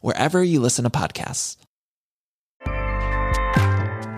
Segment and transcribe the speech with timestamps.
[0.00, 1.56] wherever you listen to podcasts.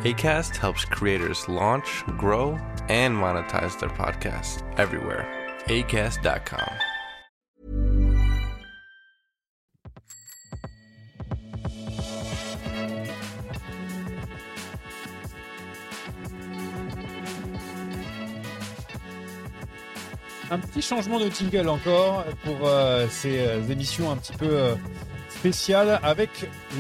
[0.07, 2.57] ACAST helps creators launch, grow,
[2.89, 5.27] and monetize their podcasts everywhere.
[5.67, 6.71] ACAST.com.
[20.49, 24.75] Un petit changement de jingle encore pour euh, ces euh, émissions un petit peu euh,
[25.39, 26.31] spéciales avec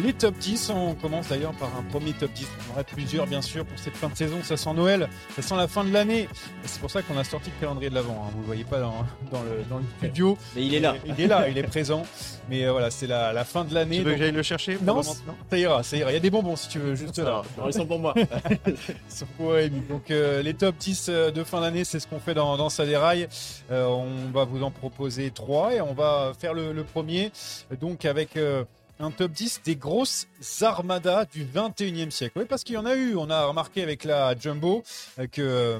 [0.02, 0.70] les top 10.
[0.70, 2.46] On commence d'ailleurs par un premier top 10.
[2.68, 4.38] On aurait plusieurs bien sûr pour cette fin de saison.
[4.42, 6.28] Ça sent Noël, ça sent la fin de l'année.
[6.64, 8.28] C'est pour ça qu'on a sorti le calendrier de l'avant.
[8.34, 8.94] Vous le voyez pas dans,
[9.32, 10.36] dans le, dans le studio.
[10.54, 10.94] Mais il est là.
[11.06, 12.04] Il est là, il est présent.
[12.48, 13.98] Mais euh, voilà, c'est la, la fin de l'année.
[13.98, 16.10] tu veux donc- que j'aille le chercher pour Non, ça ira, ça ira.
[16.10, 17.42] Il y a des bonbons si tu veux, juste là.
[17.56, 18.14] Alors, ils sont pour moi.
[19.08, 19.82] Sur Poème.
[19.88, 22.68] Donc euh, les top 10 euh, de fin d'année, c'est ce qu'on fait dans, dans
[22.68, 23.28] Ça déraille.
[23.70, 27.32] Euh, on va vous en proposer trois et on va faire le, le premier.
[27.80, 28.64] Donc avec euh,
[28.98, 30.26] un top 10 des grosses
[30.62, 32.38] armadas du 21e siècle.
[32.38, 33.14] Oui, parce qu'il y en a eu.
[33.16, 34.82] On a remarqué avec la Jumbo
[35.18, 35.42] euh, que...
[35.42, 35.78] euh,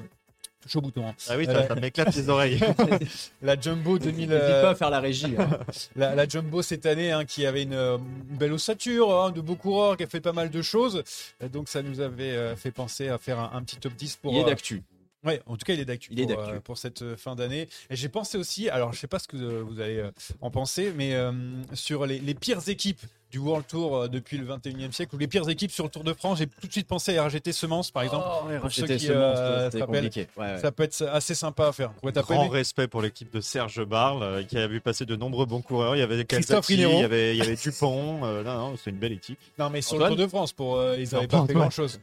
[0.60, 1.06] touche au bouton.
[1.08, 1.14] hein.
[1.28, 2.60] Ah oui, ça, Euh, ça m'éclate les oreilles.
[3.42, 4.28] La Jumbo 2000...
[4.28, 5.34] N'hésite euh, pas à faire la régie.
[5.38, 5.48] hein.
[5.96, 9.40] la, la Jumbo cette année hein, qui avait une, euh, une belle ossature, hein, de
[9.40, 11.02] beaux coureurs, qui a fait pas mal de choses.
[11.42, 14.16] Euh, Donc ça nous avait euh, fait penser à faire un, un petit top 10
[14.16, 14.32] pour...
[14.32, 14.82] Il est euh, d'actu.
[15.26, 16.54] Ouais, en tout cas, il est d'actu Il est pour, d'actu.
[16.54, 17.68] euh, pour cette euh, fin d'année.
[17.90, 20.02] Et j'ai pensé aussi, alors je sais pas ce que euh, vous allez
[20.40, 21.32] en penser, mais euh,
[21.74, 23.00] sur les, les pires équipes
[23.32, 26.12] du World Tour depuis le 21e siècle ou les pires équipes sur le Tour de
[26.12, 28.24] France, j'ai tout de suite pensé à RGT Semence par exemple.
[28.60, 30.28] pour ceux qui, euh, se compliqué.
[30.36, 30.58] Ouais, ouais.
[30.60, 31.92] Ça peut être assez sympa à faire.
[32.04, 35.44] Ouais, Grand aimé respect pour l'équipe de Serge Barle, qui a vu passer de nombreux
[35.44, 35.96] bons coureurs.
[35.96, 38.20] Il y avait Christophe Calzati, il y avait, il y avait Dupont.
[38.24, 39.38] euh, non, non, c'est une belle équipe.
[39.58, 41.70] Non, mais sur Antoine le Tour de France, pour, euh, ils n'avaient pas fait grand
[41.70, 41.98] chose.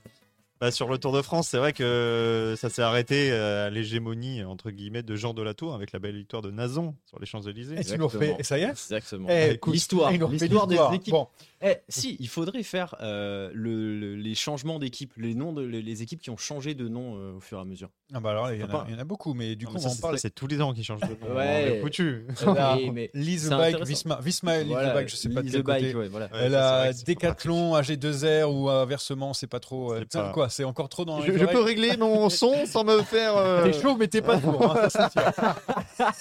[0.61, 4.43] Bah, sur le Tour de France, c'est vrai que ça s'est arrêté euh, à l'hégémonie
[4.45, 7.75] entre guillemets de Jean Delatour avec la belle victoire de Nazon sur les Champs-Élysées.
[7.79, 7.97] Et tu
[8.43, 8.69] ça y est?
[8.69, 9.27] Exactement.
[9.29, 11.11] Eh, écoute, l'histoire, l'histoire des équipes.
[11.11, 11.27] Bon.
[11.65, 15.81] Eh, si, il faudrait faire euh, le- le- les changements d'équipe, les noms de les,
[15.81, 17.89] les équipes qui ont changé de nom euh, au fur et à mesure.
[18.13, 18.85] Ah bah alors, il y, en a, Sympa.
[18.89, 20.47] il y en a beaucoup, mais du Non, coup, mais on ça, en c'est- tous
[20.47, 21.35] les ans qu'ils changent de nom.
[21.35, 21.67] Ouais.
[21.71, 22.25] On est foutu.
[22.45, 23.81] Oui, mais Lise c'est Bike.
[23.85, 25.95] Visma, Visma Voilà, Bike, je sais pas de quel Bike, côté.
[25.95, 26.25] ouais, voilà.
[26.27, 29.59] Ouais, Elle ça, c'est a vrai que c'est pas Decathlon, AG2R ou inversement, c'est pas
[29.61, 29.93] trop.
[30.33, 33.35] quoi, c'est encore trop dans Je, je peux régler mon son sans me faire.
[33.37, 34.75] euh, T'es chaud, mais t'es pas sourd.
[34.77, 34.87] hein,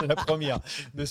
[0.00, 0.58] c'est la première
[0.94, 1.04] de.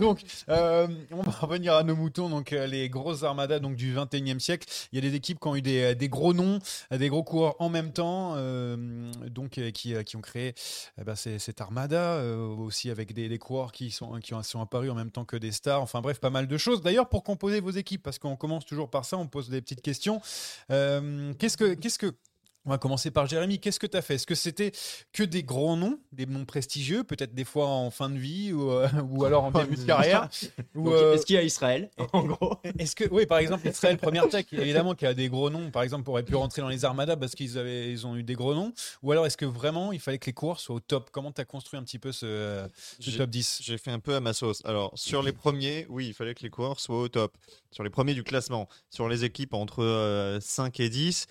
[0.00, 2.28] Donc, euh, on va revenir à nos moutons.
[2.28, 4.66] Donc, euh, les grosses armadas donc, du 21e siècle.
[4.92, 6.58] Il y a des équipes qui ont eu des, des gros noms,
[6.92, 8.76] euh, des gros coureurs en même temps, euh,
[9.28, 10.54] donc euh, qui, euh, qui ont créé
[11.00, 14.60] eh ben, cette armada, euh, aussi avec des, des coureurs qui sont, qui ont, sont
[14.60, 15.80] apparus en même temps que des stars.
[15.82, 16.82] Enfin bref, pas mal de choses.
[16.82, 19.82] D'ailleurs, pour composer vos équipes, parce qu'on commence toujours par ça, on pose des petites
[19.82, 20.20] questions.
[20.70, 22.14] Euh, qu'est-ce que, qu'est-ce que
[22.66, 23.58] on va commencer par Jérémy.
[23.58, 24.14] Qu'est-ce que tu as fait?
[24.14, 24.72] Est-ce que c'était
[25.12, 28.70] que des grands noms, des noms prestigieux, peut-être des fois en fin de vie ou,
[28.70, 30.28] euh, ou alors en début de carrière?
[30.74, 31.90] Ou, Donc, euh, Est-ce qu'il y a Israël?
[32.12, 32.56] En gros.
[32.78, 35.82] est-ce que, oui, par exemple, Israël Première Tech, évidemment, qui a des gros noms, par
[35.82, 38.54] exemple, aurait pu rentrer dans les armadas parce qu'ils avaient, ils ont eu des gros
[38.54, 38.72] noms.
[39.02, 41.10] Ou alors, est-ce que vraiment il fallait que les coureurs soient au top?
[41.10, 42.66] Comment tu as construit un petit peu ce,
[43.16, 44.62] top 10 J'ai fait un peu à ma sauce.
[44.64, 47.36] Alors, sur les premiers, oui, il fallait que les coureurs soient au top.
[47.70, 48.68] Sur les premiers du classement.
[48.90, 51.26] Sur les équipes entre euh, 5 et 10,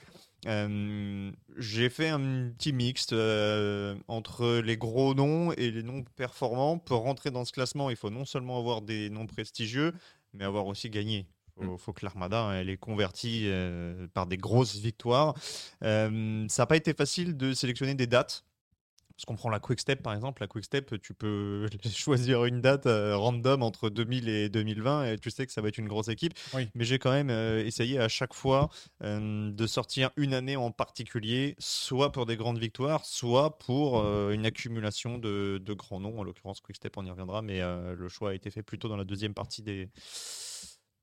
[0.45, 6.77] Euh, J'ai fait un petit mixte euh, entre les gros noms et les noms performants.
[6.77, 9.93] Pour rentrer dans ce classement, il faut non seulement avoir des noms prestigieux,
[10.33, 11.27] mais avoir aussi gagné.
[11.57, 15.35] Il faut, faut que l'Armada elle est convertie euh, par des grosses victoires.
[15.81, 18.43] Ça n'a pas été facile de sélectionner des dates.
[19.15, 22.61] Parce qu'on prend la Quick Step par exemple, la Quick Step, tu peux choisir une
[22.61, 25.87] date euh, random entre 2000 et 2020 et tu sais que ça va être une
[25.87, 26.33] grosse équipe.
[26.53, 26.67] Oui.
[26.73, 28.69] Mais j'ai quand même euh, essayé à chaque fois
[29.03, 34.45] euh, de sortir une année en particulier, soit pour des grandes victoires, soit pour une
[34.45, 36.19] accumulation de, de grands noms.
[36.19, 38.97] En l'occurrence, Quick Step, on y reviendra, mais le choix a été fait plutôt dans
[38.97, 39.89] la deuxième partie des,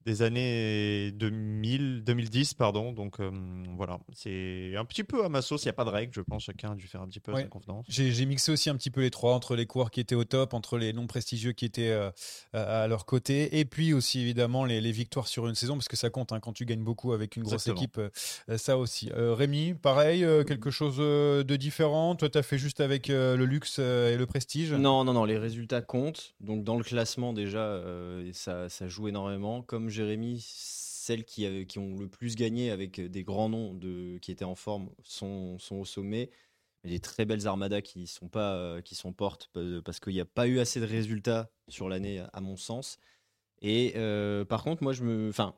[0.06, 2.54] des années 2000, 2010.
[2.54, 2.92] Pardon.
[2.92, 3.30] Donc euh,
[3.76, 6.20] voilà, c'est un petit peu à ma sauce, il n'y a pas de règle, je
[6.20, 7.42] pense, chacun a dû faire un petit peu Ouais.
[7.42, 7.84] sa confiance.
[7.88, 10.54] J'ai mixé aussi un petit peu les trois, entre les coureurs qui étaient au top,
[10.54, 12.10] entre les noms prestigieux qui étaient euh,
[12.52, 15.88] à à leur côté, et puis aussi évidemment les, les victoires sur une saison, parce
[15.88, 17.76] que ça compte hein, quand tu gagnes beaucoup avec une grosse Exactement.
[17.76, 17.98] équipe,
[18.48, 19.10] euh, ça aussi.
[19.14, 22.14] Euh, Rémi, pareil, euh, quelque chose de différent?
[22.16, 24.72] Toi, tu as fait juste avec euh, le luxe et le prestige?
[24.72, 26.34] Non, non, non, les résultats comptent.
[26.40, 29.62] Donc dans le classement déjà, euh, ça, ça joue énormément.
[29.62, 34.18] Comme Jérémy, celles qui, avaient- qui ont le plus gagné avec des grands noms de,
[34.18, 36.30] qui étaient en forme sont, sont au sommet.
[36.84, 40.14] Mais des très belles armadas qui sont pas euh, qui sont portes pa- parce qu'il
[40.14, 42.98] n'y a pas eu assez de résultats sur l'année à mon sens.
[43.62, 45.54] Et euh, par contre, moi je me, enfin,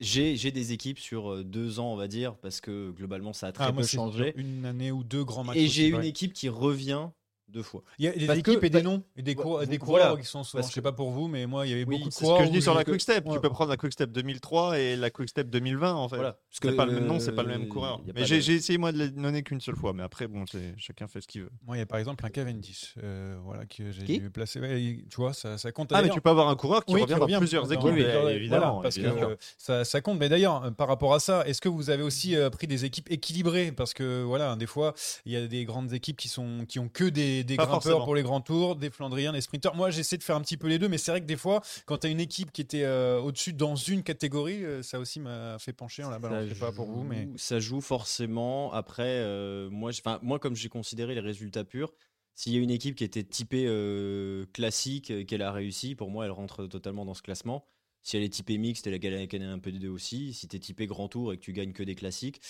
[0.00, 3.52] j'ai des équipes sur euh, deux ans on va dire parce que globalement ça a
[3.52, 4.32] très Ah, moi, peu changé.
[4.36, 5.58] Une année ou deux grands matchs.
[5.58, 6.08] Et j'ai une ouais.
[6.08, 7.10] équipe qui revient
[7.48, 7.82] deux fois.
[7.98, 9.78] Il y a des Parce équipes que- et des bah, noms, et des, coureurs, des
[9.78, 10.20] coureurs Voilà.
[10.22, 12.08] qui sont souvent, je sais pas pour vous, mais moi, il y avait Oui, beaucoup
[12.08, 12.38] de C'est ce coureurs.
[12.40, 13.26] que je dis sur la Quick Step.
[13.26, 13.34] Ouais.
[13.34, 16.16] Tu peux prendre la Quick Step 2003 et la Quick Step 2020 en fait.
[16.16, 16.32] Voilà.
[16.32, 18.00] Parce C'est que, pas le même nom, c'est pas le même coureur.
[18.14, 19.92] Mais j'ai de- j'ai essayé moi de les donner qu'une seule fois.
[19.92, 21.50] Mais après, bon, c'est- chacun fait ce qu'il veut.
[21.66, 24.20] Moi, il y a par exemple un Cavendish, euh, voilà, que j'ai Qui?
[24.20, 24.60] dû placer.
[24.60, 25.90] Ouais, tu vois, ça, ça compte.
[25.92, 27.96] Ah, mais tu peux avoir un coureur qui Oui, revient dans plusieurs équipes.
[28.30, 30.18] évidemment, parce que ça, ça compte.
[30.18, 32.84] Mais d'ailleurs, euh, par rapport à ça, est-ce que vous avez aussi euh, pris des
[32.84, 33.72] équipes équilibrées?
[33.72, 34.94] Parce que voilà, des fois,
[35.24, 37.82] il y a des grandes équipes qui sont qui ont que des, des Pas grimpeurs
[37.82, 38.04] forcément.
[38.04, 39.74] pour les grands tours, des Flandriens, des sprinteurs.
[39.74, 41.62] Moi, j'essaie de faire un petit peu les deux, mais c'est vrai que des fois,
[41.86, 45.20] quand tu as une équipe qui était euh, au-dessus dans une catégorie, euh, ça aussi
[45.20, 46.44] m'a fait pencher en la balance.
[46.48, 48.72] Je sais pas pour vous, mais joue- Ça joue forcément.
[48.72, 49.90] Après, euh, moi,
[50.22, 51.92] moi, comme j'ai considéré les résultats purs,
[52.34, 56.10] s'il y a une équipe qui était typée euh, classique, euh, qu'elle a réussi, pour
[56.10, 57.64] moi, elle rentre totalement dans ce classement.
[58.02, 60.32] Si elle est typée mixte, elle a gagné gagné un peu des deux aussi.
[60.32, 62.40] Si tu es typé grand tour et que tu gagnes que des classiques,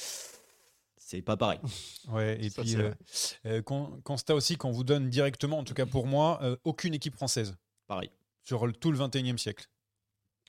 [1.08, 1.58] c'est pas pareil.
[2.12, 2.90] Ouais, et Ça, puis euh,
[3.46, 6.94] euh, con- constat aussi qu'on vous donne directement, en tout cas pour moi, euh, aucune
[6.94, 7.56] équipe française
[7.86, 8.10] Pareil.
[8.44, 9.66] sur le- tout le 21e siècle.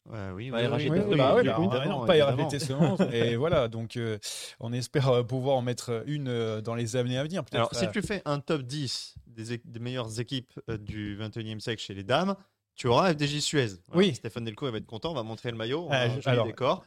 [0.05, 2.15] Ouais, oui, Ouais, oui, oui, bah bah, non, pas
[2.59, 2.97] seulement.
[3.11, 4.17] et voilà, donc euh,
[4.59, 7.43] on espère pouvoir en mettre une euh, dans les années à venir.
[7.51, 11.81] Alors, si tu fais un top 10 des, des meilleures équipes euh, du 21e siècle
[11.81, 12.35] chez les dames,
[12.79, 13.67] tu auras FDJ Suez.
[13.93, 14.15] Oui.
[14.15, 16.45] Stéphane Delco il va être content, on va montrer le maillot, on Ah, joli alors-
[16.47, 16.85] décor.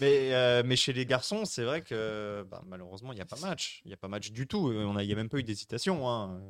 [0.00, 3.38] mais, euh, mais chez les garçons, c'est vrai que bah, malheureusement, il n'y a pas
[3.40, 3.80] match.
[3.84, 4.68] Il n'y a pas match du tout.
[4.70, 6.08] Euh, on a- Il n'y a même pas eu d'hésitation.
[6.08, 6.40] Hein.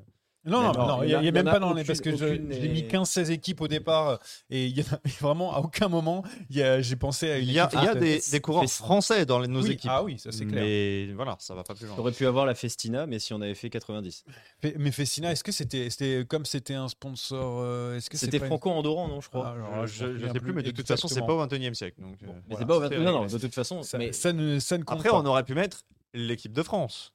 [0.47, 1.85] Non, non, Non, il n'y y a, même a pas dans les.
[1.85, 5.55] Parce que j'ai mis n'est- 15-16 équipes au départ et il y en a vraiment
[5.55, 8.41] à aucun moment, j'ai pensé à une Il y a, il y a des, des
[8.41, 9.91] coureurs français dans les- nos Oui, équipes.
[9.93, 10.63] Ah oui, ça c'est clair.
[10.65, 11.95] Mais voilà, ça va pas plus loin.
[11.97, 14.25] J'aurais pu avoir la Festina, mais si on avait fait 90.
[14.63, 18.27] Fe- Mais Fessina, est-ce que c'était c'était comme c'était un sponsor euh, Est-ce que c'est
[18.27, 19.49] C'était Franco-Andorran, non, je crois.
[19.49, 21.75] Ah, alors je ne souviens sais plus, mais de toute façon, c'est pas au 21e
[21.75, 22.01] siècle.
[22.01, 23.83] Donc, euh, mais voilà, c'est pas au 20 c'était Non, non, de toute façon.
[23.83, 25.21] Ça, mais ça ne, ça ne Après, pas.
[25.21, 25.83] on aurait pu mettre
[26.15, 27.13] l'équipe de France.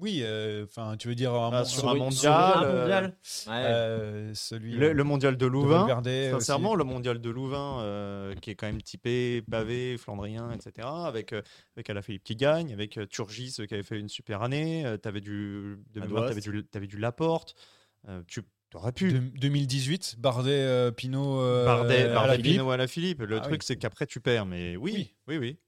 [0.00, 3.16] Oui, euh, enfin, tu veux dire un, Ah, sur un mondial, un euh, mondial.
[3.48, 4.34] Ouais.
[4.34, 5.84] celui Le, le mondial de de Louvain.
[6.00, 6.30] Aussi.
[6.30, 11.32] Sincèrement, le mondial de Louvain, euh, qui est quand même typé pavé, flandrien, etc., avec,
[11.34, 11.42] euh,
[11.76, 15.20] avec Alaphilippe qui gagne, avec euh, Turgis qui avait fait une super année, tu avais
[15.20, 16.40] du, de mémoire, Adoast.
[16.42, 17.54] t'avais du, t'avais du Laporte,
[18.08, 18.40] euh, tu
[18.74, 19.12] aurais pu.
[19.12, 22.38] De- 2018, Bardet, euh, Pinot, euh, Bardet, Bardet.
[22.38, 23.20] Pinot à la Philippe.
[23.22, 23.66] Le Ah truc, oui.
[23.66, 24.46] c'est qu'après, tu perds.
[24.46, 25.14] Mais oui, Oui.
[25.28, 25.58] oui, oui.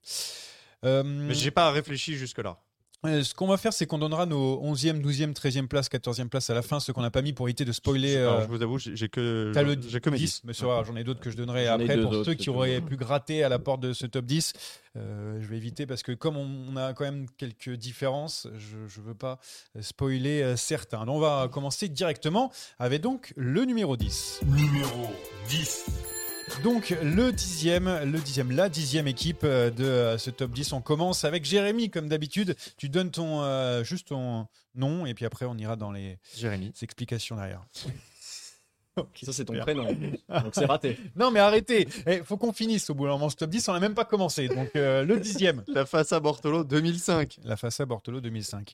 [0.85, 2.57] Euh, Mais j'ai pas réfléchi jusque-là.
[3.05, 6.49] Euh, ce qu'on va faire, c'est qu'on donnera nos 11e, 12e, 13e place, 14e place
[6.49, 8.17] à la fin, ce qu'on n'a pas mis pour éviter de spoiler.
[8.17, 10.41] Alors, euh, je vous avoue, j'ai que, T'as le j'ai que mes 10, 10.
[10.45, 12.81] mais ça va, j'en ai d'autres que je donnerai après pour autres ceux qui auraient
[12.81, 14.53] pu gratter à la porte de ce top 10.
[14.95, 19.05] Euh, je vais éviter parce que comme on, a quand même quelques différences, je ne
[19.05, 19.39] veux pas
[19.81, 21.05] spoiler euh, certains.
[21.05, 24.41] Donc, on va commencer directement avec donc le numéro 10.
[24.45, 25.09] Numéro
[25.49, 26.22] 10.
[26.61, 30.73] Donc le dixième, le dixième, la dixième équipe euh, de euh, ce top 10.
[30.73, 32.55] On commence avec Jérémy comme d'habitude.
[32.77, 36.71] Tu donnes ton euh, juste ton nom et puis après on ira dans les Jérémy.
[36.81, 37.65] explications derrière.
[39.23, 39.85] Ça, c'est ton prénom.
[40.29, 40.99] Donc c'est raté.
[41.15, 43.73] Non mais arrêtez, il faut qu'on finisse au bout d'un moment ce top 10, on
[43.73, 44.47] n'a même pas commencé.
[44.47, 47.39] Donc euh, le dixième, La face à Bortolo 2005.
[47.43, 48.71] la face à Bortolo 2005.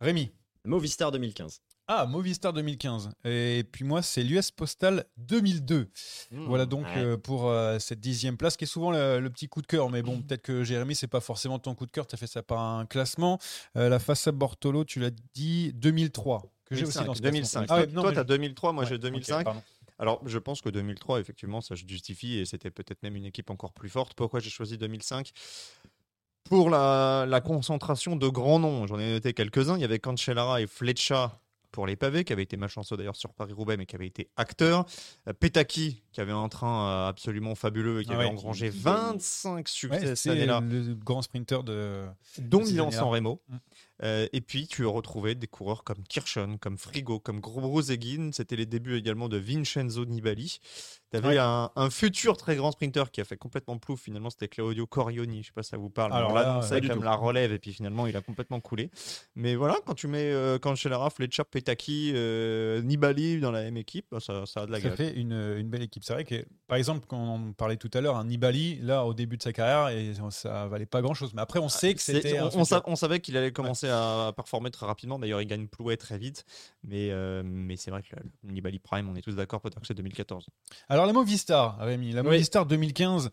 [0.00, 0.30] Rémi,
[0.64, 1.60] Movistar 2015.
[1.90, 3.08] Ah, Movistar 2015.
[3.24, 5.88] Et puis moi, c'est l'US Postal 2002.
[6.30, 6.98] Mmh, voilà donc ouais.
[6.98, 9.88] euh, pour euh, cette dixième place, qui est souvent le, le petit coup de cœur.
[9.88, 12.06] Mais bon, peut-être que Jérémy, c'est pas forcément ton coup de cœur.
[12.06, 13.38] Tu as fait ça par un classement.
[13.76, 16.42] Euh, la Fassa Bortolo, tu l'as dit 2003.
[16.66, 17.58] Que j'ai aussi 2005, dans ce 2005.
[17.66, 17.76] classement.
[17.76, 19.44] Ah ouais, non, Toi, tu as je- 2003, moi Ouais, j'ai ok, 2005.
[19.44, 19.62] pardon.
[19.98, 23.48] Alors, je pense que 2003, effectivement, ça se justifie et c'était peut-être même une équipe
[23.48, 24.12] encore plus forte.
[24.12, 25.32] Pourquoi j'ai choisi 2005
[26.44, 29.76] Pour la, la concentration de grands noms, j'en ai noté quelques-uns.
[29.76, 33.32] Il y avait Cancellara et Fletcha pour les pavés, qui avaient été malchanceux d'ailleurs sur
[33.34, 34.86] Paris-Roubaix, mais qui avaient été acteurs.
[35.28, 38.78] Euh, Petaki, qui avait un train euh, absolument fabuleux et qui Ah avait engrangé qui-
[38.78, 42.04] 25 succès Ouais, cette c'est année-là le grand sprinter de.
[42.38, 42.98] dont de ces Milan années-là.
[43.02, 43.40] San Remo.
[43.48, 43.56] Mm.
[44.02, 48.30] Euh, et puis, tu as retrouvé des coureurs comme Kirchhoff, comme Frigo, comme Grobrozeguin.
[48.32, 50.58] C'était les débuts également de Vincenzo Nibali.
[51.10, 51.38] Tu avais Ouais.
[51.38, 54.02] un, un futur très grand sprinter qui a fait complètement plouf.
[54.02, 55.42] Finalement, c'était Claudio Corioni.
[55.42, 56.12] Je sais pas si ça vous parle.
[56.12, 58.90] Alors là, du comme la relève et puis finalement, il a complètement coulé.
[59.34, 64.06] Mais voilà, quand tu mets euh, Cancellara, Fletcher, Petaki, euh, Nibali dans la même équipe,
[64.12, 64.96] bah, ça, ça a de la Ça gueule.
[64.96, 66.04] fait une, une belle équipe.
[66.04, 69.14] C'est vrai que, par exemple, quand on parlait tout à l'heure, un Nibali, là, au
[69.14, 71.32] début de sa carrière, et ça valait pas grand-chose.
[71.34, 72.38] Mais après, on sait que c'était.
[72.40, 75.18] on savait qu'il allait commencer à performer très rapidement.
[75.18, 76.44] D'ailleurs, il gagne Plouet très vite.
[76.84, 79.86] Mais, euh, mais c'est vrai que le Nibali Prime, on est tous d'accord, peut-être que
[79.86, 80.46] c'est 2014.
[80.88, 82.28] Alors, la Movistar, Rémi, la Oui.
[82.28, 83.30] Movistar 2015,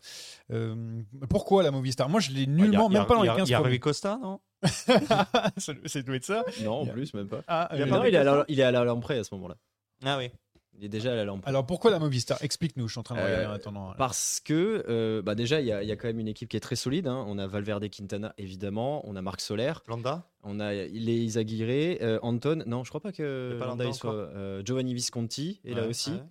[0.52, 2.08] euh, pourquoi la Movistar?
[2.08, 3.52] Moi, je l'ai a- nullement, a- même pas dans il y les a- 15 Il
[3.52, 3.60] y a.
[3.60, 4.40] Rui Costa, non?
[5.86, 6.44] C'est doit être ça.
[6.62, 7.42] Non, en plus, même pas.
[7.46, 8.84] Ah, Il euh, pas Non, il est à la, il est à la
[9.20, 9.56] à ce moment-là.
[10.04, 10.30] Ah oui.
[10.78, 11.48] Il est déjà à la lamprée.
[11.48, 12.38] Alors, pourquoi la Movistar?
[12.42, 13.94] Explique-nous, je suis en train de regarder Euh, en attendant.
[13.96, 16.48] Parce que, euh, bah déjà, il y, a- il y a quand même une équipe
[16.48, 17.06] qui est très solide.
[17.06, 17.24] hein.
[17.28, 19.02] On a Valverde Quintana, évidemment.
[19.08, 19.72] On a Marc Soler.
[19.88, 20.28] Landa?
[20.42, 20.88] On a les
[21.24, 22.62] Izaguirre, euh, Anton.
[22.66, 24.12] Non, je crois pas que pas Landa, Landa il soit.
[24.14, 26.10] euh, Giovanni Visconti est là aussi.
[26.10, 26.22] ouais.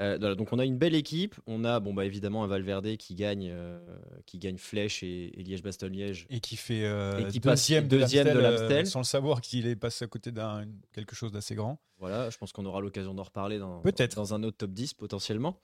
[0.00, 1.36] Euh, donc on a une belle équipe.
[1.46, 3.78] On a, bon, bah, évidemment, un Valverde qui gagne, euh,
[4.26, 6.26] qui gagne Flèche et, et Liège-Bastogne-Liège.
[6.30, 9.04] Et qui fait euh, Et qui passe deuxième, de deuxième de l'Amstel, euh, sans le
[9.04, 11.80] savoir qu'il est passé à côté d'un quelque chose d'assez grand.
[11.98, 14.16] Voilà, je pense qu'on aura l'occasion d'en reparler dans, Peut-être.
[14.16, 15.60] dans un autre top 10 potentiellement.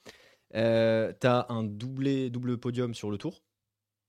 [0.55, 3.43] Euh, tu as un doublé, double podium sur le tour.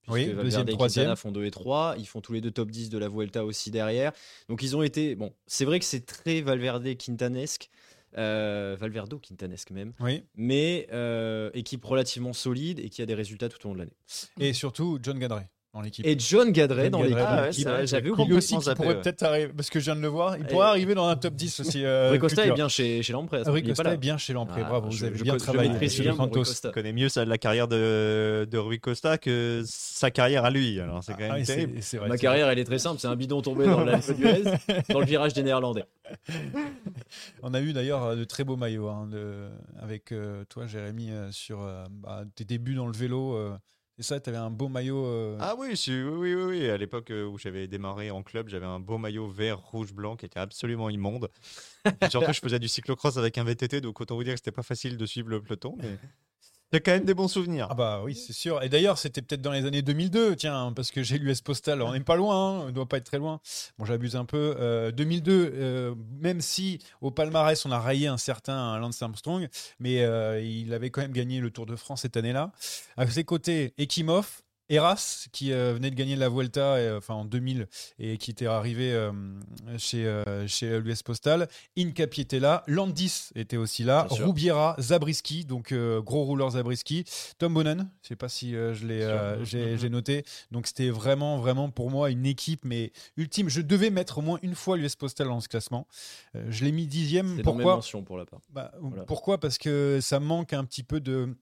[0.07, 1.05] Oui, deuxième, et troisième.
[1.05, 1.95] Quintana font 2 et 3.
[1.99, 4.11] Ils font tous les deux top 10 de la Vuelta aussi derrière.
[4.49, 5.15] Donc ils ont été.
[5.15, 6.85] Bon, c'est vrai que c'est très Valverde
[8.17, 9.93] Euh, Valverdo Quintanesque même.
[9.99, 10.23] Oui.
[10.35, 13.97] Mais euh, équipe relativement solide et qui a des résultats tout au long de l'année.
[14.39, 16.05] Et surtout, John Gadret dans l'équipe.
[16.05, 17.17] Et John Gadret John dans l'équipe.
[17.19, 18.33] Ah ouais, vrai, J'avais oublié.
[18.33, 19.01] Aussi, complètement qui zappé, pourrait ouais.
[19.01, 21.33] peut-être arriver, parce que je viens de le voir, il pourrait arriver dans un top
[21.35, 21.85] 10 aussi.
[21.85, 22.53] Euh, Rui Costa futur.
[22.53, 23.13] est bien chez, chez
[23.51, 23.89] Rui moment.
[23.91, 25.71] Il est bien chez Lamprey, Ah, bravo, je- vous avez je bien je travaillé.
[26.67, 30.49] Je connais mieux ça de la carrière de, de Rui Costa que sa carrière à
[30.49, 30.79] lui.
[30.79, 31.39] Alors c'est quand même Ah
[31.97, 32.99] vrai, Ma carrière, elle est très simple.
[32.99, 34.43] C'est un bidon tombé dans d'Huez,
[34.89, 35.85] dans le virage des Néerlandais.
[37.43, 39.47] On a eu d'ailleurs euh, de très beaux maillots hein, de-
[39.81, 43.35] avec euh, toi, Jérémy, euh, sur euh, bah, tes débuts dans le vélo.
[44.01, 45.05] C'est ça, tu avais un beau maillot.
[45.05, 46.69] euh, Ah oui, oui, oui, oui.
[46.69, 50.15] À l'époque euh, où j'avais démarré en club, j'avais un beau maillot vert, rouge, blanc
[50.15, 51.29] qui était absolument immonde.
[52.01, 54.51] Et surtout, je faisais du cyclocross avec un VTT, donc autant vous dire que c'était
[54.51, 55.77] pas facile de suivre le peloton.
[56.73, 57.67] Il quand même des bons souvenirs.
[57.69, 58.63] Ah bah oui, c'est sûr.
[58.63, 61.81] Et d'ailleurs, c'était peut-être dans les années 2002, tiens, parce que j'ai l'US Postal.
[61.81, 63.41] On n'est pas loin, hein, on doit pas être très loin.
[63.77, 64.55] Bon, j'abuse un peu.
[64.59, 69.49] Euh, 2002, euh, même si au palmarès on a rayé un certain Lance Armstrong,
[69.79, 72.51] mais euh, il avait quand même gagné le Tour de France cette année-là.
[72.95, 74.41] À ses côtés, Ekimov.
[74.71, 77.67] Eras, qui euh, venait de gagner la Vuelta euh, enfin, en 2000
[77.99, 79.11] et qui était arrivé euh,
[79.77, 81.49] chez, euh, chez l'US Postal.
[81.77, 82.63] Incapi était là.
[82.67, 84.05] Landis était aussi là.
[84.07, 84.25] Bien sûr.
[84.25, 87.03] Roubiera, Zabriskie, donc gros rouleur Zabriskie.
[87.37, 90.23] Tom Bonnen, je sais pas si je l'ai, euh, j'ai, noté.
[90.51, 93.49] Donc c'était vraiment, vraiment pour moi une équipe, mais ultime.
[93.49, 95.85] Je devais mettre au moins une fois l'US Postal dans ce classement.
[96.33, 97.41] Je l'ai mis dixième.
[97.41, 97.75] Pourquoi?
[97.75, 98.39] mentions pour la part.
[98.49, 99.03] bah, Voilà.
[99.03, 99.37] Pourquoi?
[99.37, 101.35] Parce que ça manque un petit peu de.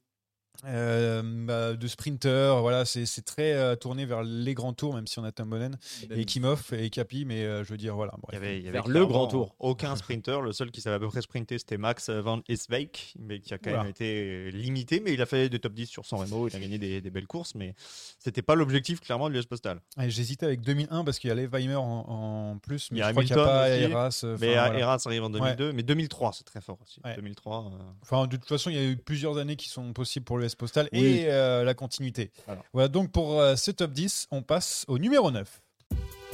[0.65, 5.07] Euh, bah, de sprinter, voilà, c'est c'est très euh, tourné vers les grands tours, même
[5.07, 5.77] si on a Tom Bonnen
[6.11, 8.13] et Kimov et Capi, mais euh, je veux dire, voilà.
[8.31, 9.55] Il y avait, il y avait Vers le grand tour.
[9.59, 10.41] Aucun sprinter.
[10.41, 13.57] Le seul qui savait à peu près sprinter, c'était Max Van Eswijk, mais qui a
[13.57, 14.99] quand même été limité.
[14.99, 16.47] Mais il a fait des top 10 sur San Remo.
[16.47, 17.73] Il a gagné des, des belles courses, mais
[18.19, 19.79] c'était pas l'objectif clairement de l'US Postal.
[20.01, 23.03] Et J'hésitais avec 2001 parce qu'il y a Weimer en, en plus, mais Il y
[23.03, 24.37] a je crois qu'il n'y a pas aussi, Eras.
[24.39, 24.77] mais voilà.
[24.79, 26.99] Eras arrive en 2002, mais 2003, c'est très fort aussi.
[27.05, 27.15] Ouais.
[27.15, 27.65] 2003.
[27.65, 30.37] euh, Enfin, de toute façon, il y a eu plusieurs années qui sont possibles pour
[30.49, 30.99] l'US Postal Oui.
[30.99, 32.31] et euh, la continuité.
[32.45, 32.63] Voilà.
[32.73, 35.61] Voilà, donc pour euh, ce top 10, on passe au numéro 9.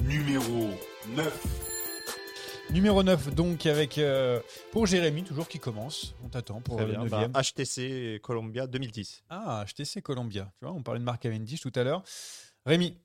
[0.04, 0.70] Numéro
[1.16, 1.46] 9.
[2.72, 4.40] Numéro 9, donc avec euh,
[4.72, 6.16] pour Jérémy, toujours qui commence.
[6.24, 7.04] On t'attend pour très le bien.
[7.04, 9.24] 9 Bah, HTC Columbia 2010.
[9.30, 10.52] Ah, HTC Columbia.
[10.60, 12.04] Tu vois, on parlait de Marc Cavendish tout à l'heure.
[12.66, 12.98] Rémi,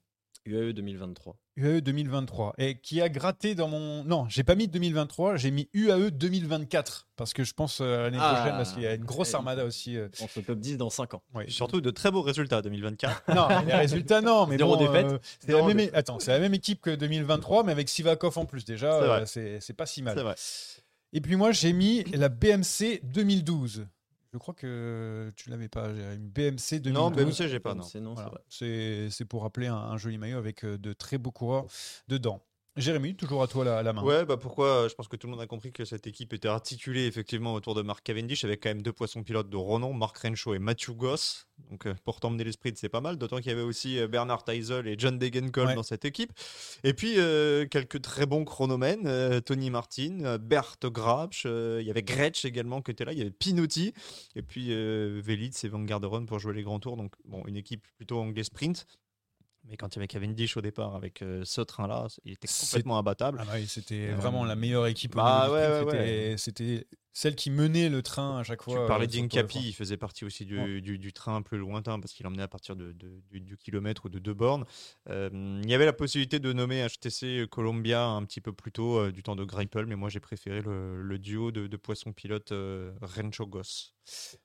[0.50, 1.36] UAE 2023.
[1.56, 2.54] UAE 2023.
[2.58, 4.04] Et qui a gratté dans mon.
[4.04, 7.08] Non, j'ai pas mis 2023, j'ai mis UAE 2024.
[7.16, 8.34] Parce que je pense euh, l'année Ah.
[8.34, 9.96] prochaine, parce qu'il y a une grosse armada aussi.
[9.96, 11.22] euh, On fait top 10 dans 5 ans.
[11.34, 11.48] ouais.
[11.48, 13.22] Surtout de très beaux résultats 2024.
[13.34, 15.06] Non, les résultats, non, mais Zéro bon, défaite.
[15.12, 15.76] euh, c'est la, Zéro même...
[15.76, 15.94] défaite.
[15.94, 18.64] Attends, c'est la même équipe que 2023, mais avec Sivakov en plus.
[18.64, 20.16] Déjà, C'est euh, pas si mal.
[20.16, 20.34] c'est vrai.
[21.12, 23.86] Et puis moi, j'ai mis la BMC 2012.
[24.32, 26.28] Je crois que tu l'avais pas, Jérémy.
[26.28, 26.92] BMC 2012.
[26.92, 27.82] Non, BMC, j'ai pas, non.
[27.82, 28.30] C'est non, c'est Voilà.
[28.30, 28.44] vrai.
[28.48, 31.66] C'est c'est pour rappeler un, un joli maillot avec euh, de très beaux coureurs
[32.06, 32.40] dedans.
[32.76, 34.02] Jérémy, toujours à toi la, la main.
[34.04, 36.46] Ouais, bah pourquoi Je pense que tout le monde a compris que cette équipe était
[36.48, 40.16] articulée effectivement autour de Mark Cavendish avec quand même deux poissons pilotes de renom, Mark
[40.18, 41.48] Renshaw et Matthew Goss.
[41.68, 43.18] Donc euh, pour t'emmener les sprints, c'est pas mal.
[43.18, 45.74] D'autant qu'il y avait aussi euh, Bernard Teisel et John Degenkolb Ouais.
[45.74, 46.32] dans cette équipe.
[46.84, 51.86] Et puis euh, quelques très bons chronomènes, euh, Tony Martin, euh, Bert Grabsch, euh, il
[51.86, 53.92] y avait Gretsch également qui était là, il y avait Pinotti
[54.36, 56.96] et puis euh, Velitz et Van Garderen pour jouer les grands tours.
[56.96, 58.86] Donc bon, une équipe plutôt anglais sprint.
[59.68, 62.98] Mais quand il y avait Cavendish au départ avec euh, ce train-là, il était complètement
[62.98, 63.38] imbattable.
[63.40, 65.14] Ah bah oui, c'était Euh, vraiment la meilleure équipe.
[65.14, 68.86] bah ouais, ouais, C'était- celle qui menait le train à chaque Tu fois.
[68.86, 70.80] parlais euh, d'Incapi, il faisait partie aussi du, Ouais.
[70.80, 74.06] du, du train plus lointain parce qu'il emmenait à partir de, de- du, du kilomètre
[74.06, 74.64] ou de deux bornes.
[75.08, 79.22] Il y avait la possibilité de nommer HTC Columbia un petit peu plus tôt du
[79.22, 82.52] temps de Greipel, mais moi j'ai préféré le, le duo de, de poissons pilotes
[83.02, 83.94] Rencho Goss.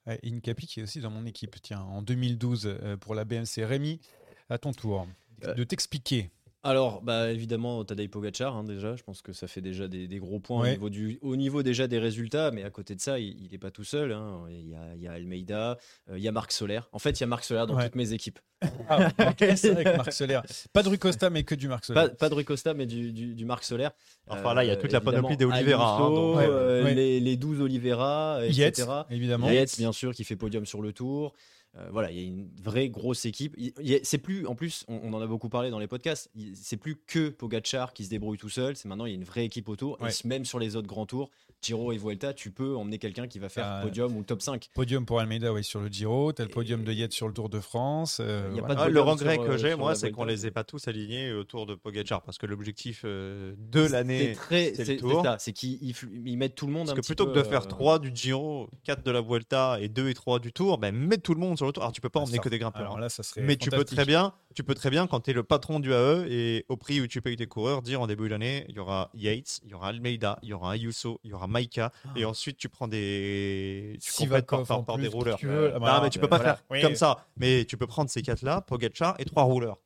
[0.05, 1.55] Ouais, Incapi qui est aussi dans mon équipe.
[1.61, 3.63] Tiens, en 2012 euh, pour la BMC.
[3.63, 3.99] Rémi,
[4.49, 5.07] à ton tour
[5.43, 6.29] Euh, de t'expliquer.
[6.63, 8.95] Alors, bah, évidemment, Tadej Pogacar, hein, déjà.
[8.95, 10.69] Je pense que ça fait déjà des, des gros points Ouais.
[10.69, 12.49] au, niveau du, au niveau déjà des résultats.
[12.49, 14.11] Mais à côté de ça, il n'est pas tout seul.
[14.13, 14.45] hein.
[14.49, 15.77] Il, y a, il y a Almeida,
[16.09, 16.79] euh, il y a Marc Soler.
[16.91, 17.83] En fait, il y a Marc Soler dans Ouais.
[17.83, 18.39] toutes mes équipes.
[18.89, 20.39] Ah, ok, c'est que Marc Soler.
[20.73, 21.99] Pas de Rui Costa, mais que du Marc Soler.
[22.01, 23.89] Pas, pas de Rui Costa, mais du, du, du Marc Soler.
[24.27, 25.97] Enfin là, il y a toute la évidemment, panoplie des Oliveira.
[25.97, 26.95] hein, Ayuso, donc, Ouais, euh, ouais.
[26.95, 28.87] Les, les 12 Oliveira, Yates, etc.
[29.11, 29.51] évidemment.
[29.51, 31.33] Yates, bien sûr, qui fait podium sur le tour.
[31.77, 33.55] Euh, voilà, il y a une vraie grosse équipe.
[34.03, 36.29] C'est plus, en plus, on, on en a beaucoup parlé dans les podcasts.
[36.53, 38.75] C'est plus que Pogachar qui se débrouille tout seul.
[38.75, 39.99] C'est maintenant il y a une vraie équipe autour.
[40.01, 40.09] Ouais.
[40.09, 41.29] Et même sur les autres grands tours,
[41.65, 44.69] Giro et Vuelta, tu peux emmener quelqu'un qui va faire Ah, podium ou top 5.
[44.73, 46.31] Podium pour Almeida oui, sur le Giro.
[46.37, 48.19] Le podium de Yates sur le Tour de France.
[48.21, 48.75] euh, Il y a voilà.
[48.75, 50.63] pas de Ah, le regret sur, que euh, j'ai, moi, c'est qu'on les ait pas
[50.63, 54.93] tous alignés autour de Pogacar parce que l'objectif euh, de l'année, C'est très, c'est c'est
[54.95, 55.21] le tour.
[55.21, 57.39] c'est ça, c'est qu'ils mettent tout le monde Parce un que petit plutôt peu, que
[57.39, 60.53] de faire euh, 3 du Giro, 4 de la Vuelta et 2 et 3 du
[60.53, 61.83] Tour, ben mets tout le monde sur le Tour.
[61.83, 62.81] Alors tu peux pas Ah, emmener ça- que des grimpeurs.
[62.83, 63.01] alors hein.
[63.01, 65.33] là, ça serait Mais tu peux très bien, tu peux très bien quand tu es
[65.33, 68.29] le patron du AE et au prix où tu payes tes coureurs, dire en début
[68.29, 71.33] d'année, il y aura Yates, il y aura Almeida, il y aura Ayuso, il y
[71.33, 75.39] aura Maika et ensuite tu prends des tu complètes par, par- par plus, des rouleurs.
[75.39, 75.73] tu veux.
[75.75, 76.55] Ah, non, mais tu peux pas voilà.
[76.55, 76.81] faire Oui.
[76.81, 79.77] comme ça, mais tu peux prendre ces quatre là, Pogacar et trois rouleurs.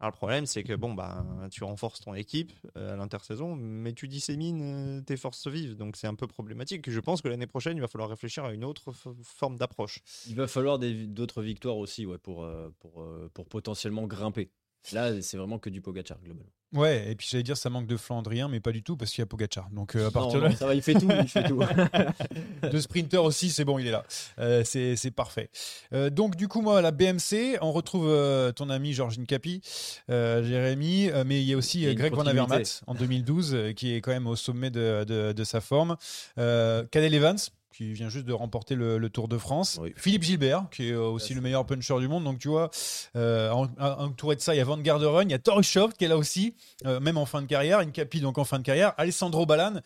[0.00, 3.92] Alors le problème, c'est que bon, bah, tu renforces ton équipe euh, à l'intersaison, mais
[3.94, 6.90] tu dissémines euh, tes forces vives, donc c'est un peu problématique.
[6.90, 10.00] Je pense que l'année prochaine, il va falloir réfléchir à une autre forme d'approche.
[10.26, 14.50] Il va falloir des- d'autres victoires aussi ouais, pour, euh, pour, euh, pour potentiellement grimper.
[14.92, 16.52] Là, c'est vraiment que du Pogachar, globalement.
[16.74, 19.22] Ouais, et puis j'allais dire ça manque de Flandrien, mais pas du tout parce qu'il
[19.22, 19.68] y a Pogacar.
[19.70, 21.60] Donc euh, à partir Non, de non, ça va, il fait tout, il fait tout.
[22.70, 24.04] de sprinter aussi, c'est bon, il est là.
[24.40, 25.50] Euh, c'est parfait.
[25.92, 28.10] Euh, donc, du coup, moi, à la BMC, on retrouve
[28.56, 29.60] ton ami Georgine Capi,
[30.08, 32.26] Jérémy, mais il y a aussi y a Greg Van.
[32.26, 35.96] Avermaet en 2012, euh, qui est quand même au sommet de, de- de sa forme.
[36.36, 37.38] Cadel Evans,
[37.76, 39.78] qui vient juste de remporter le, le Tour de France.
[39.80, 39.92] Oui.
[39.96, 42.24] Philippe Gilbert, qui est euh, aussi le meilleur puncher du monde.
[42.24, 42.70] Donc, tu vois,
[43.16, 45.96] euh, en- en- entouré de ça, il y a Van Garderen, il y a Torreshoft
[45.96, 46.54] qui est là aussi,
[46.86, 49.80] euh, même en fin de carrière, une Capi donc en fin de carrière, Alessandro Balan.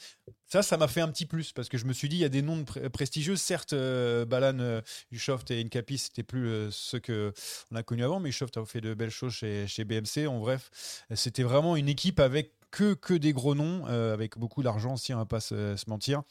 [0.51, 2.25] Ça, ça m'a fait un petit plus parce que je me suis dit, il y
[2.25, 3.37] a des noms prestigieux.
[3.37, 4.81] Certes, euh, Balan, euh,
[5.13, 7.35] Ushoft et Incapi, c'était plus euh, ceux que
[7.71, 10.27] on a connus avant, mais Ushoft a fait de belles choses chez, chez BMC.
[10.27, 10.71] En bref,
[11.15, 15.15] c'était vraiment une équipe avec que, que des gros noms, euh, avec beaucoup d'argent aussi,
[15.15, 16.23] on va pas se, se mentir.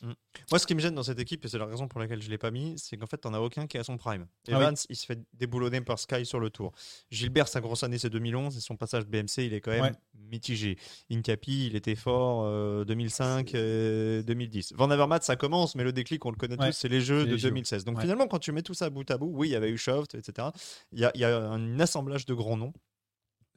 [0.52, 2.28] Moi, ce qui me gêne dans cette équipe, et c'est la raison pour laquelle je
[2.28, 3.98] ne l'ai pas mis, c'est qu'en fait, tu n'en as aucun qui est à son
[3.98, 4.28] prime.
[4.48, 4.56] Ah oui.
[4.58, 6.72] Evans, il se fait déboulonner par Sky sur le tour.
[7.10, 9.92] Gilbert, sa grosse année, c'est 2011, et son passage BMC, il est quand même Ouais.
[10.14, 10.78] mitigé.
[11.12, 14.74] Incapi, il était fort euh, 2005, euh, 2010.
[14.76, 16.68] Van Avermaet, ça commence, mais le déclic, on le connaît Ouais.
[16.70, 17.50] tous, c'est les jeux de les jeux.
[17.50, 17.84] 2016.
[17.84, 18.02] Donc Ouais.
[18.04, 20.14] finalement, quand tu mets tout ça bout à bout, oui, il y avait eu Shoft,
[20.16, 20.50] etc.
[20.92, 22.74] Il y a, y a un assemblage de grands noms,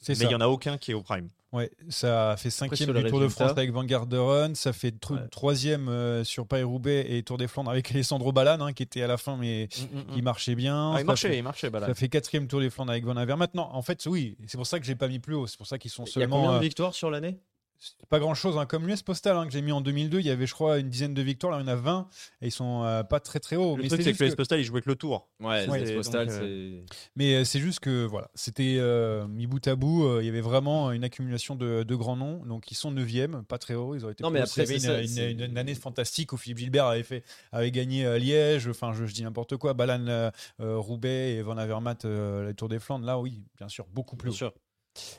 [0.08, 0.24] mais ça.
[0.24, 1.28] il n'y en a aucun qui est au prime.
[1.52, 5.18] Ouais, ça fait cinquième du le Tour de France avec Van Garderen, ça fait Ouais.
[5.32, 9.08] troisième euh, sur Paris-Roubaix et Tour des Flandres avec Alessandro Balan, hein, qui était à
[9.08, 9.68] la fin, mais
[10.14, 10.92] qui marchait bien.
[10.92, 11.88] Ah, Ça il marchait, fait- il marchait, Balan.
[11.88, 13.34] Ça fait quatrième Tour des Flandres avec Van Aver.
[13.34, 15.48] Maintenant, en fait, oui, c'est pour ça que j'ai pas mis plus haut.
[15.48, 17.40] C'est pour ça qu'ils sont Il y a seulement combien euh, de victoires sur l'année?
[17.80, 18.56] C'est pas grand chose.
[18.68, 20.90] Comme l'US Postal hein, que j'ai mis en 2002, il y avait, je crois, une
[20.90, 21.52] dizaine de victoires.
[21.52, 22.08] Là, il y en a 20
[22.42, 23.76] et ils sont euh, pas très très hauts.
[23.76, 25.28] Le mais truc, c'est que que- Postal, il jouait que le tour.
[25.40, 26.94] Ouais, donc, postal, euh, c'est.
[27.16, 30.04] Mais euh, c'est juste que voilà, c'était euh, mis bout à bout.
[30.04, 32.44] euh, il y avait vraiment une accumulation de, de grands noms.
[32.44, 33.94] Donc ils sont 9e, pas très haut.
[33.94, 34.44] Ils auraient été Non, mais hauts.
[34.44, 38.68] après, ça, une, une- une année fantastique où Philippe Gilbert avait, fait, avait gagné Liège.
[38.68, 39.72] Enfin, je, je dis n'importe quoi.
[39.74, 43.06] Balan, Roubaix et Van Avermaet, euh, la Tour des Flandres.
[43.06, 44.50] Là, oui, bien sûr, beaucoup plus Bien haut.
[44.50, 44.52] sûr.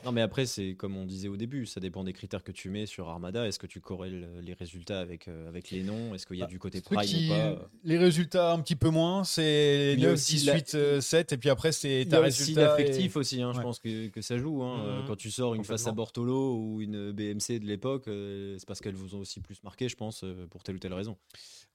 [0.04, 2.70] Non, mais après, c'est comme on disait au début, ça dépend des critères que tu
[2.70, 3.46] mets sur Armada.
[3.46, 6.14] Est-ce que tu corrèles les résultats avec, euh, avec les noms?
[6.14, 7.68] Est-ce qu'il y a Bah, du côté prime qui- ou pas?
[7.84, 10.74] Les résultats un petit peu moins, c'est Il y a 9, aussi 10, la- 8,
[10.74, 12.60] euh, 7, et puis après, c'est ta résultat.
[12.60, 13.62] et- l'affectif aussi, hein, je Ouais.
[13.64, 14.62] pense que, que ça joue.
[14.62, 14.84] hein.
[14.84, 15.06] Euh, Mhm.
[15.08, 15.92] Quand tu sors une face à.
[15.92, 19.88] Bortolo ou une BMC de l'époque, euh, c'est parce qu'elles vous ont aussi plus marqué,
[19.88, 21.16] je pense, euh, pour telle ou telle raison.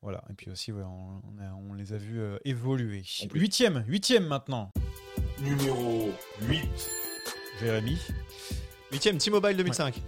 [0.02, 3.04] Voilà, et puis aussi, ouais, on, on a- on les a vus euh, évoluer.
[3.34, 4.72] Huitième, huitième maintenant,
[5.41, 6.10] Numéro
[6.50, 6.89] 8.
[7.60, 7.98] Jérémy.
[8.91, 10.02] Huitième, T-Mobile 2005.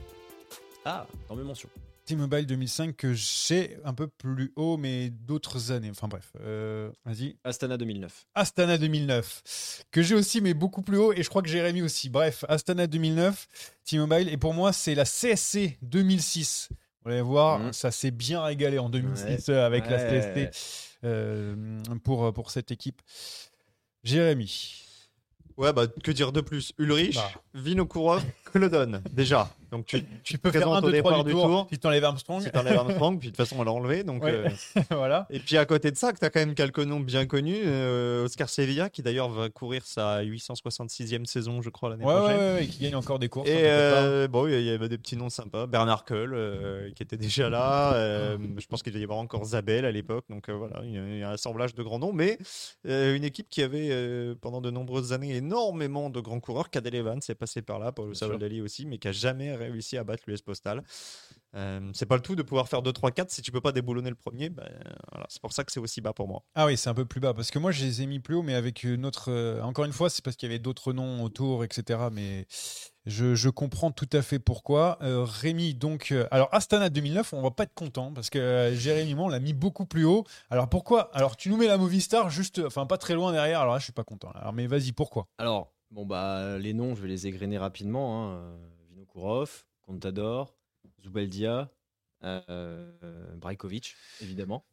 [0.86, 1.70] Ah, dans mes mentions.
[2.06, 5.90] T-Mobile 2005 que j'ai un peu plus haut, mais d'autres années.
[5.92, 7.36] Enfin bref, euh, vas-y.
[7.44, 8.26] Astana 2009.
[8.34, 12.10] Astana 2009, que j'ai aussi, mais beaucoup plus haut, et je crois que Jérémy aussi.
[12.10, 13.48] Bref, Astana 2009,
[13.86, 16.70] T-Mobile, et pour moi, c'est la CSC 2006.
[17.06, 17.74] Vous allez voir, Mhm.
[17.74, 19.54] ça s'est bien régalé en 2006 Ouais.
[19.54, 19.98] euh, avec la.
[20.00, 20.50] CST
[21.04, 21.56] euh,
[22.04, 23.02] pour, pour cette équipe.
[24.04, 24.84] Jérémy.
[25.60, 26.72] Ouais, bah que dire de plus?
[26.80, 27.32] Ulrich, Bah.
[27.54, 29.50] Vinokourov, Klodon, déjà.
[29.72, 31.68] Donc tu, Tu peux faire un, au 2, 3 départ du tour, tour.
[31.72, 32.42] si t'enlèves Armstrong.
[32.42, 34.04] si t'enlèves Armstrong, puis de toute façon on l'a enlevé.
[34.04, 34.32] Donc, Ouais.
[34.32, 34.50] euh,
[34.92, 35.28] voilà.
[35.30, 37.62] Et puis à côté de ça, tu as quand même quelques noms bien connus.
[37.66, 42.38] euh, Oscar Sevilla, qui d'ailleurs va courir sa 866e saison, je crois, l'année Ouais, prochaine.
[42.38, 43.50] ouais, ouais, qui gagne encore des courses.
[43.50, 45.68] Et hein, euh, bon, il y avait des petits noms sympas.
[45.68, 47.94] Bernard euh, qui était déjà là.
[48.38, 50.26] je pense qu'il devait y avoir encore Zabel à l'époque.
[50.30, 52.14] Donc voilà, il y a- un assemblage de grands noms.
[52.14, 52.38] Mais
[52.86, 56.70] une équipe qui avait pendant de nombreuses années énormément de grands coureurs.
[56.70, 58.28] Cadel Evans est passé par là, Paulo sûr.
[58.28, 60.84] Savaldali aussi, mais qui a jamais réussi à battre l'US Postal.
[61.56, 63.32] Euh, c'est pas le tout de pouvoir faire 2, 3, 4.
[63.32, 64.70] Si tu peux pas déboulonner le premier, ben,
[65.12, 66.44] voilà, c'est pour ça que c'est aussi bas pour moi.
[66.54, 68.36] Ah oui, c'est un peu plus bas parce que moi je les ai mis plus
[68.36, 69.32] haut, mais avec une autre.
[69.32, 72.00] euh, encore une fois, c'est parce qu'il y avait d'autres noms autour, etc.
[72.12, 72.46] Mais
[73.08, 75.00] je, je comprends tout à fait pourquoi.
[75.02, 79.26] Euh, Rémi, donc, alors Astana 2009, on va pas être content parce que Jérémy, moi,
[79.26, 80.26] on l'a mis beaucoup plus haut.
[80.52, 81.10] Alors pourquoi?
[81.16, 83.62] Alors tu nous mets la Movistar juste, enfin pas très loin derrière.
[83.62, 84.30] Alors là, je suis pas content.
[84.36, 85.26] Alors mais vas-y, pourquoi?
[85.40, 88.34] Alors, bon, bah, les noms, je vais les égrener rapidement.
[88.34, 88.52] Hein.
[89.14, 90.56] Vinokourov, Contador,
[91.04, 91.70] Zubeldia,
[92.24, 92.92] euh,
[93.38, 94.66] Brajkovic, évidemment.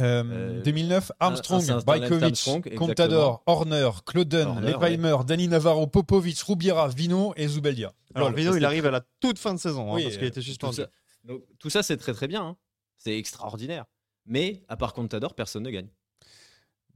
[0.00, 2.76] Euh, Euh, 2009, Armstrong, Brajkovic.
[2.76, 7.92] Contador, Horner, Horner, Leipheimer, Dani Navarro, Popovic, Rubiera, Vino et Zubeldia.
[8.14, 8.30] Alors.
[8.32, 10.46] Vino, il arrive à la toute fin de saison, hein, parce qu'il euh, était Tout
[10.46, 10.76] suspendu.
[10.76, 10.88] ça,
[11.24, 12.42] donc, tout ça, c'est très très bien.
[12.44, 12.56] hein.
[12.98, 13.86] C'est extraordinaire.
[14.26, 15.88] Mais à part Contador, personne ne gagne.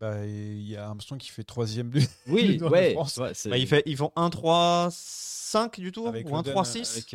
[0.02, 2.00] Bah, il y a Armstrong qui fait troisième du.
[2.26, 2.92] Oui, ouais.
[2.94, 3.18] France.
[3.18, 7.12] ouais, Bah, il fait, ils font 1-3-5 du tour Avec Ou Loden, 1-3-6 avec,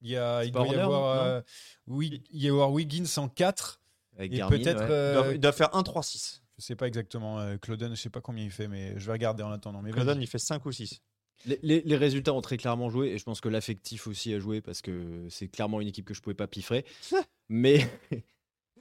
[0.00, 1.40] Il, y a, il doit y avoir, euh,
[1.86, 3.80] oui, il y avoir Wiggins en 4
[4.16, 4.78] avec et peut-être.
[4.80, 4.86] ouais.
[4.86, 6.40] il, euh, doit, il doit faire 1-3-6.
[6.58, 9.12] je sais pas exactement, euh, Clauden, je sais pas combien il fait, mais je vais
[9.12, 9.82] regarder en attendant.
[9.82, 10.22] Mais vas-y.
[10.22, 11.02] il fait 5 ou 6.
[11.46, 14.40] Les, les- les résultats ont très clairement joué et je pense que l'affectif aussi a
[14.40, 16.84] joué parce que c'est clairement une équipe que je pouvais pas piffrer.
[17.50, 17.86] Mais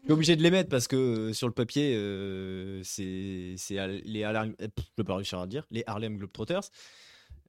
[0.02, 3.56] je suis obligé de les mettre parce que euh, sur le papier, euh, c'est
[4.06, 6.70] les Harlem, euh, pff, je peux pas réussir à le dire, les Harlem Globetrotters.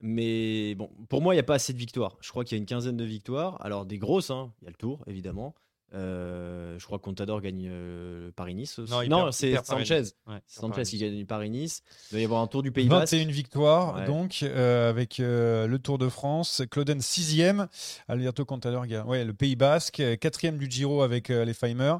[0.03, 2.17] Mais bon, pour moi, il n'y a pas assez de victoires.
[2.21, 3.59] Je crois qu'il y a une quinzaine de victoires.
[3.65, 4.53] Alors, des grosses, hein.
[4.61, 5.55] il y a le Tour, évidemment.
[5.93, 8.93] Euh, je crois que Contador gagne euh, Paris-Nice aussi.
[8.93, 10.03] Non, Non, c'est Sanchez.
[10.27, 10.91] Ouais, C'est Sanchez Paris-Nice.
[10.91, 11.83] qui gagne Paris-Nice.
[12.11, 13.13] Il doit y avoir un Tour du Pays Basque.
[13.13, 14.07] 21 victoires, Ouais.
[14.07, 16.63] donc, euh, avec euh, le Tour de France.
[16.71, 17.67] Clauden, 6e.
[18.09, 19.99] Alberto Contador, gagne- ouais, le Pays Basque.
[20.01, 21.97] 4e du Giro avec euh, les Feimer.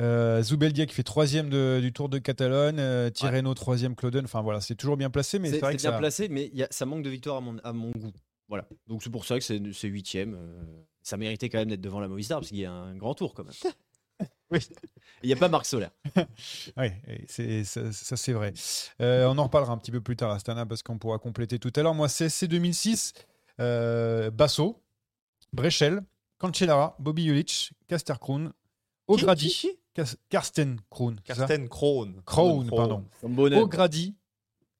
[0.00, 2.78] Euh, Zubeldia qui fait 3e de- du Tour de Catalogne.
[2.78, 4.24] Euh, Tirreno, 3e Clauden.
[4.24, 5.92] Enfin voilà, c'est toujours bien placé, mais c'est bien ça.
[5.98, 8.12] placé, mais il y a- ça manque de victoire à mon, à mon goût.
[8.48, 8.66] Voilà.
[8.86, 10.34] Donc c'est pour ça que c'est huitième.
[10.34, 10.62] euh,
[11.02, 13.34] ça méritait quand même d'être devant la Movistar parce qu'il y a un grand tour
[13.34, 13.52] quand même.
[14.52, 14.58] Oui.
[15.22, 15.90] Il n'y a pas Marc Solaire.
[16.76, 16.88] Oui,
[17.64, 18.52] ça, ça, c'est vrai.
[19.00, 21.72] Euh, on en reparlera un petit peu plus tard, Astana, parce qu'on pourra compléter tout
[21.74, 21.94] à l'heure.
[21.94, 23.14] Moi, CSC 2006,
[23.60, 24.82] euh, Basso,
[25.54, 26.02] Brechel,
[26.38, 28.52] Cancellara, Bobby Julic, Kasterkroon,
[29.08, 29.68] O'Grady, Qui- qui- qui?
[29.68, 29.81] Kas-
[30.28, 32.14] Karsten ça Karsten Kroon.
[32.24, 33.04] Kroon, pardon.
[33.22, 34.14] O'Grady,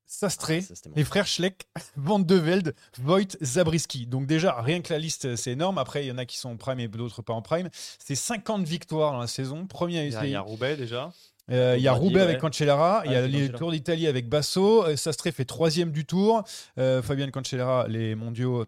[0.06, 4.06] Sastré, Ah, ça, les frères Schleck, Van de Velde, Voigt, Zabriskie.
[4.06, 5.78] Donc déjà, rien que la liste, c'est énorme.
[5.78, 7.68] Après, il y en a qui sont en prime et d'autres pas en prime.
[7.72, 9.66] C'est 50 victoires dans la saison.
[9.66, 11.12] Premier Il y a, il y a Roubaix déjà.
[11.50, 12.22] euh, il y a O'Grady, Roubaix ouais.
[12.24, 13.58] avec Cancellara, il y a les Cancellara.
[13.58, 16.42] Tours d'Italie avec Basso, euh, Sastré fait troisième du Tour,
[16.78, 18.66] euh, Fabien Cancellara, les mondiaux euh,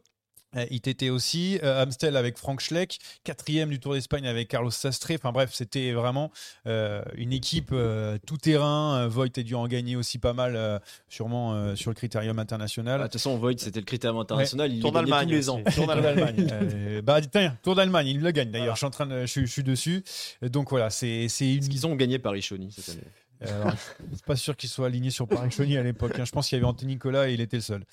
[0.70, 5.14] ITT aussi, euh, Amstel avec Frank Schleck, quatrième du Tour d'Espagne avec Carlos Sastré.
[5.14, 6.30] Enfin bref, c'était vraiment
[6.66, 8.98] euh, une équipe euh, tout terrain.
[9.04, 12.38] Euh, Voigt a dû en gagner aussi pas mal, euh, sûrement euh, sur le critérium
[12.38, 12.98] Ah, international.
[13.00, 14.72] De toute façon, Voigt, c'était le critère international.
[14.72, 15.62] Il Tour d'Allemagne tous les ans.
[15.74, 16.46] Tour d'Allemagne.
[16.54, 18.64] Euh, bah, tiens, Tour d'Allemagne, il le gagne d'ailleurs.
[18.66, 18.74] Voilà.
[18.74, 20.04] Je suis en train de, je, suis- je suis dessus.
[20.42, 23.02] Donc voilà, c'est une qu'ils ont gagné Paris-Chauny cette année.
[23.42, 23.70] Euh,
[24.12, 26.18] c'est pas sûr qu'il soit aligné sur Paris-Chauny à l'époque.
[26.18, 26.24] hein.
[26.24, 27.84] Je pense qu'il y avait Anthony Nicolas et il était le seul.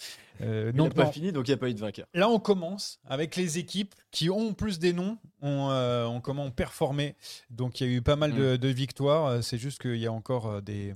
[0.41, 1.11] Euh, Il donc, n'a pas non.
[1.11, 2.05] fini, donc il n'y a pas eu de vainqueur.
[2.13, 6.49] Là, on commence avec les équipes qui ont plus des noms, ont, euh, ont comment
[6.51, 7.15] performé.
[7.49, 8.37] Donc, il y a eu pas mal Mm.
[8.37, 9.25] de, de victoires.
[9.27, 10.95] Euh, C'est juste qu'il y a encore euh, des,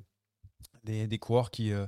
[0.83, 1.85] des, des coureurs qui, euh,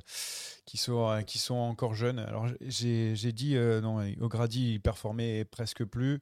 [0.68, 2.20] qui sont, euh, qui sont encore jeunes.
[2.20, 6.20] Alors j'ai j'ai dit, euh, non, O'Grady, il performait presque plus.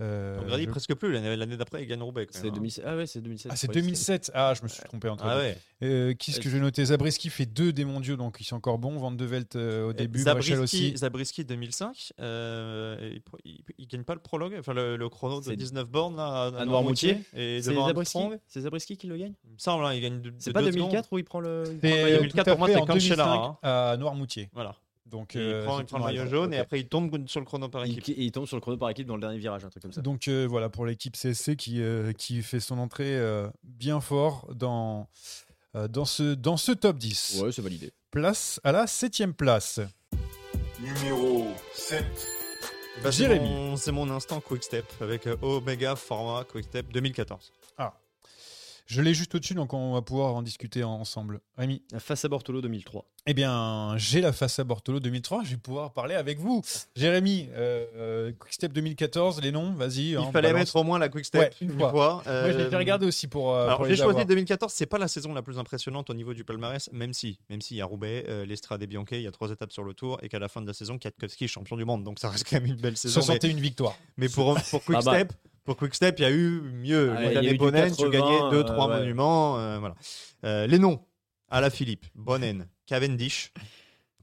[0.00, 1.12] Euh, O'Grady, je- presque plus.
[1.12, 2.26] L'année d'après, il gagne Roubaix.
[2.30, 2.54] C'est même, hein.
[2.56, 2.84] 2007.
[2.86, 3.52] Ah ouais, c'est 2007.
[3.52, 4.30] Ah, c'est je croyais que 2007.
[4.34, 5.58] Ah, je me suis trompé entre Ah ouais.
[5.82, 8.78] Euh, qui est-ce que j'ai noté Zabriskie fait deux des mondiaux, donc ils sont encore
[8.78, 8.96] bons.
[8.96, 10.96] Van de Velt euh, au début, Zabriskie, Brechel aussi.
[10.96, 15.56] Zabriskie 2005, euh, il, il gagne pas le prologue, enfin le, le chrono de C'est
[15.56, 17.18] 19 bornes là, à, À Noirmoutier.
[17.36, 19.32] et C'est Zabriskie qui le gagne?
[19.44, 21.08] Il me semble, hein, il gagne de, de C'est pas deux 2004 secondes.
[21.12, 21.64] où il prend le.
[21.66, 23.56] il prend le C'est maillot euh, tout 2004, à pour moi, c'est en Cancellara, 2005
[23.90, 24.48] à Noirmoutier.
[24.52, 24.76] Voilà.
[25.06, 27.44] Donc, il, euh, prend, il prend le maillot jaune et après il tombe sur le
[27.44, 28.14] chrono par Il, équipe.
[28.16, 30.00] il tombe sur le chrono par équipe dans le dernier virage, un truc comme ça.
[30.00, 34.48] Donc euh, voilà pour l'équipe CSC qui, euh, qui fait son entrée euh, bien fort
[34.54, 35.08] dans,
[35.76, 37.40] euh, dans, ce, dans ce top 10.
[37.42, 37.92] Ouais, c'est validé.
[38.10, 39.80] Place à la septième place.
[40.80, 42.04] Numéro 7.
[43.02, 43.48] Bah, c'est Jérémy.
[43.48, 47.52] mon- C'est mon instant Quick Step avec Omega Format Quick Step 2014.
[48.86, 51.40] Je l'ai juste au-dessus, donc on va pouvoir en discuter en- ensemble.
[51.56, 53.06] Rémi Face à Bortolo 2003.
[53.26, 56.60] Eh bien, j'ai la face à Bortolo 2003, je vais pouvoir parler avec vous.
[56.96, 60.10] Jérémy, euh, euh, Quickstep 2014, les noms, vas-y.
[60.10, 60.60] Il hein, fallait balance.
[60.68, 61.90] mettre au moins la Quick Step Ouais, une une fois.
[61.90, 62.22] fois.
[62.26, 64.26] Moi, je l'ai Euh, fait regarder aussi pour, euh, Alors j'ai choisi avoir.
[64.26, 67.60] 2014, c'est pas la saison la plus impressionnante au niveau du palmarès, même si, même
[67.60, 69.94] s'il y a Roubaix, euh, l'Estrade et Bianchi, il y a trois étapes sur le
[69.94, 72.28] tour et qu'à la fin de la saison, Kwiatkowski est champion du monde, donc ça
[72.28, 73.20] reste quand même une belle saison.
[73.20, 73.96] mais- 61 victoires.
[74.16, 75.18] Mais pour, pour Quick Ah bah.
[75.64, 77.12] Pour Quick Step, il y a eu mieux.
[77.16, 79.00] Ah, L'année Bonnen, tu 80, gagnais 2-3 euh, ouais.
[79.00, 79.58] monuments.
[79.58, 79.94] euh, voilà.
[80.44, 81.04] Euh, les noms
[81.48, 83.52] Ala Philippe, Bonnen, Cavendish,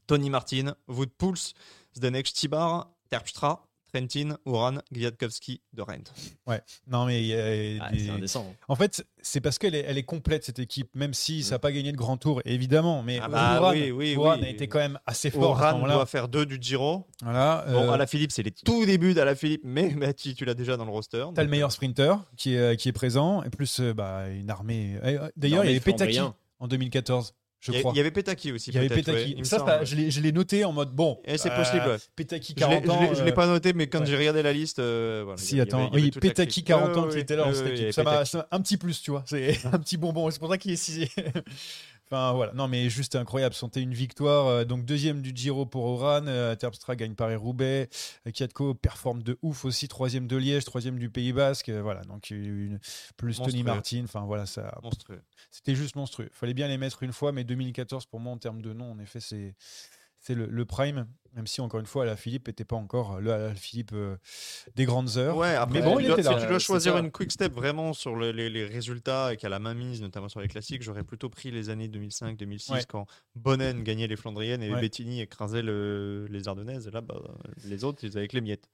[0.06, 1.54] Tony Martin, Wood Pouls,
[1.96, 6.04] Zdenek Stibar, Terpstra, Trentin, Uran, Gwiatkowski, de Rent.
[6.46, 6.60] Ouais.
[6.86, 8.46] Non, mais il y a Ah, des- C'est indécent.
[8.50, 8.56] hein.
[8.68, 11.58] En fait, c'est parce qu'elle est, elle est complète cette équipe, même si ça n'a
[11.58, 13.02] pas gagné de grand tour, évidemment.
[13.02, 14.44] Mais Ah bah Uran, oui, oui, Uran oui.
[14.44, 17.06] a été quand même assez fort à ce Uran doit faire deux du Giro.
[17.22, 17.64] Voilà.
[17.68, 20.54] Bon, euh, Ala Philippe, c'est les tout débuts d'Ala Philippe, mais bah, tu, tu l'as
[20.54, 21.24] déjà dans le roster.
[21.34, 24.98] T'as le meilleur sprinter qui est, qui est présent, et plus euh, bah, une armée.
[25.02, 26.34] euh, D'ailleurs, il y avait Petaki flandrien.
[26.58, 28.70] en 2014, je Il y, avait Petaki aussi.
[28.70, 29.34] Il y avait Petaki.
[29.36, 31.20] ouais, ça, ça, je l'ai- je l'ai noté en mode bon.
[31.26, 31.96] Et c'est euh, possible, ouais.
[32.16, 33.14] Petaki Je l'ai- 40 je ans.
[33.14, 34.06] je l'ai euh, pas noté, mais quand ouais.
[34.06, 36.66] j'ai regardé la liste, euh, voilà, Si, attends, avait oui, Petaki clique.
[36.68, 37.52] 40 ans qui était là
[37.92, 39.22] Ça m'a un petit plus, tu vois.
[39.26, 40.30] C'est un petit bonbon.
[40.30, 41.08] C'est pour ça qu'il est sixième.
[42.12, 45.84] Enfin voilà, non mais juste incroyable, santé une victoire, euh, donc deuxième du Giro pour
[45.84, 47.88] Oran, euh, Terpstra gagne Paris-Roubaix,
[48.26, 52.30] euh, Kiatko performe de ouf aussi, troisième de Liège, troisième du Pays Basque, voilà, donc
[52.30, 52.80] une,
[53.16, 53.62] plus Tony.
[53.62, 55.22] Martin, enfin voilà, ça, Monstrueux.
[55.52, 56.28] c'était juste monstrueux.
[56.32, 58.98] Fallait bien les mettre une fois, mais 2014 pour moi en termes de nom, en
[58.98, 59.54] effet, c'est
[60.20, 61.06] c'est le, le prime.
[61.34, 64.16] Même si encore une fois, la Philippe n'était pas encore le Philippe euh,
[64.74, 65.36] des grandes heures.
[65.36, 66.34] Ouais, après, mais bon, il était là.
[66.36, 69.48] si tu dois choisir une quick step vraiment sur le- les, les résultats et qu'à
[69.48, 72.80] la main mise, notamment sur les classiques, j'aurais plutôt pris les années 2005-2006 Ouais.
[72.88, 73.06] quand
[73.36, 74.80] Bonnen gagnait les Flandriennes et Ouais.
[74.80, 76.88] Bettini écrasait le- les Ardennaises.
[76.88, 77.20] Et là, bah,
[77.64, 78.68] les autres, ils avaient que les miettes.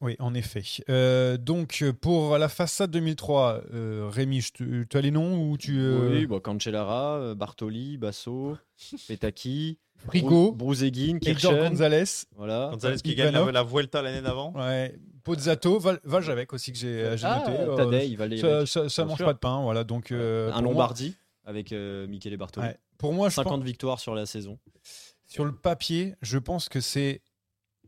[0.00, 0.62] Oui, en effet.
[0.88, 6.10] Euh, donc pour la façade 2003, euh, Rémi, tu as les noms ou tu euh,
[6.10, 8.56] Oui, bah, Cancellara, euh, Bartoli, Basso,
[9.08, 11.68] Petaki, Frigo, Bruzeguin, Kirchen.
[11.70, 12.04] Gonzalez,
[12.36, 12.70] Voilà.
[12.72, 14.52] Gonzalez qui gagne la, la Vuelta l'année d'avant.
[14.54, 17.76] ouais, Pozzato, Val, Valjavec aussi que j'ai Ah, noté.
[17.76, 19.26] Tadej, il va aller ça, ça, mange sûr.
[19.26, 19.84] pas de pain, voilà.
[19.84, 20.92] Donc euh, un pour moi-
[21.44, 22.66] avec euh, Michele Bartoli.
[22.66, 24.58] ouais, pour moi, je 50 pense, victoires sur la saison.
[25.26, 27.22] sur le papier, je pense que c'est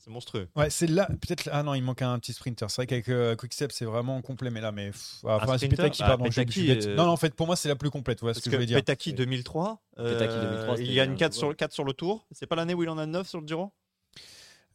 [0.05, 0.49] C'est monstrueux.
[0.55, 1.49] Ouais, c'est là, peut-être.
[1.51, 2.69] Ah non, il manque un petit sprinter.
[2.69, 4.91] C'est vrai qu'avec euh, Quickstep, c'est vraiment complet, mais là, mais.
[4.91, 6.27] pff, ah, enfin, c'est sprinter Petaki, pardon.
[6.27, 6.87] je- je Petaki, suis bête.
[6.89, 8.21] euh, Non, non, en fait, pour moi, c'est la plus complète.
[8.21, 8.77] Voilà ce que, que je voulais dire.
[8.81, 11.39] Petaki 2003, euh, Petaki 2003, il c'était gagne un- 4 ouais.
[11.39, 12.27] sur, 4 sur le tour.
[12.33, 13.73] C'est pas l'année où il en a 9 sur le Giro?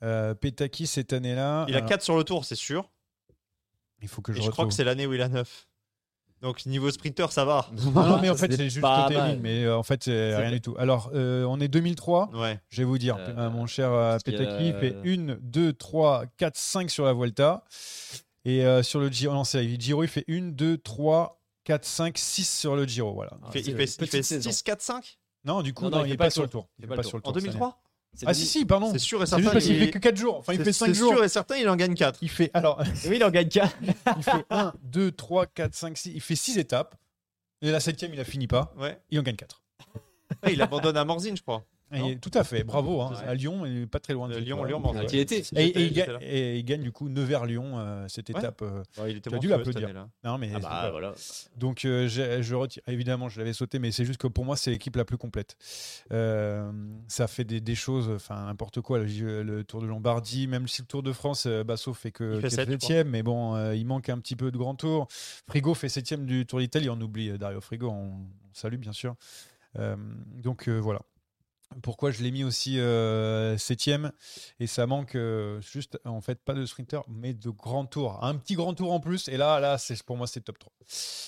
[0.02, 1.66] Euh, Petaki, cette année-là.
[1.68, 2.90] Il a alors, 4 sur le tour, c'est sûr.
[4.02, 5.68] Il faut que Et je je crois que c'est l'année où il a 9.
[6.42, 7.68] Donc niveau sprinter, ça va.
[7.94, 10.62] Non, non, mais en fait, c'est juste ligne, mais euh, en fait, c'est rien du
[10.62, 10.76] tout.
[10.80, 12.30] Alors, euh, on est 2003.
[12.34, 12.60] Ouais.
[12.70, 13.90] Je vais vous dire, Euh, mon cher
[14.24, 17.64] Petaki fait 1, 2, 3, 4, 5 sur la Vuelta.
[18.46, 22.50] Et euh, sur le Giro, non, Giro, il fait 1, 2, 3, 4, 5, 6
[22.60, 23.14] sur le Giro.
[23.14, 23.32] Voilà.
[23.48, 24.50] Il fait, c'est il fait, une il petite fait saison.
[24.50, 26.70] 6, 4, 5 Non, du coup, Non, non, non, il n'est pas sur le tour.
[26.80, 27.38] Il pas sur le en tour.
[27.38, 27.48] année.
[27.48, 27.89] 2003 C'est
[28.26, 28.92] Ah si, si, pardon.
[28.92, 29.42] C'est sûr et C'est certain.
[29.44, 30.38] juste parce qu'il il- fait que 4 jours.
[30.40, 31.14] Enfin, il c'est- fait 5 c'est jours.
[31.14, 32.20] sûr et certain, il en gagne 4.
[32.22, 33.76] Il fait alors, Oui, il en gagne 4.
[34.18, 36.12] il fait 1, 2, 3, 4, 5, 6.
[36.16, 36.96] Il fait 6 étapes.
[37.62, 38.74] Et la septième, il a fini pas.
[38.78, 39.00] Ouais.
[39.10, 39.62] Il en gagne 4.
[40.42, 41.64] Ah, il abandonne à Morzine, je crois.
[42.22, 43.02] Tout à fait, bravo.
[43.02, 43.14] hein.
[43.26, 44.68] À Lyon, il est pas très loin de Euh, Lyon, fois.
[44.68, 45.06] Lyon, Morzine.
[45.08, 46.20] Qui était Et, et il gagne, là.
[46.22, 48.40] et il gagne du coup Nevers-Lyon, euh, cette Ouais.
[48.40, 48.62] étape.
[48.62, 49.90] euh, Ouais, il était Tu as dû l'applaudir.
[50.24, 51.14] non, mais Ah bah pas- voilà.
[51.58, 52.84] Donc euh, je retire.
[52.88, 55.56] Évidemment, je l'avais sauté, mais c'est juste que pour moi, c'est l'équipe la plus complète.
[56.12, 56.72] Euh,
[57.08, 59.00] ça fait des, des choses, enfin n'importe quoi.
[59.00, 62.36] Le, le Tour de Lombardie, même si le Tour de France, euh, Basso fait que
[62.36, 62.72] Il fait que sept, je crois.
[62.80, 65.08] septième, mais bon, euh, il manque un petit peu de grand tour.
[65.48, 66.90] Frigo fait septième du Tour d'Italie.
[66.90, 69.16] On oublie Dario Frigo, on, on salue bien sûr.
[69.78, 69.96] Euh,
[70.36, 71.02] donc euh, voilà.
[71.84, 74.12] Pourquoi je l'ai mis aussi euh, septième.
[74.60, 78.24] Et ça manque euh, juste, en fait, pas de sprinter, mais de grand tour.
[78.24, 79.28] Un petit grand tour en plus.
[79.28, 80.74] Et là, là c'est pour moi, c'est top 3.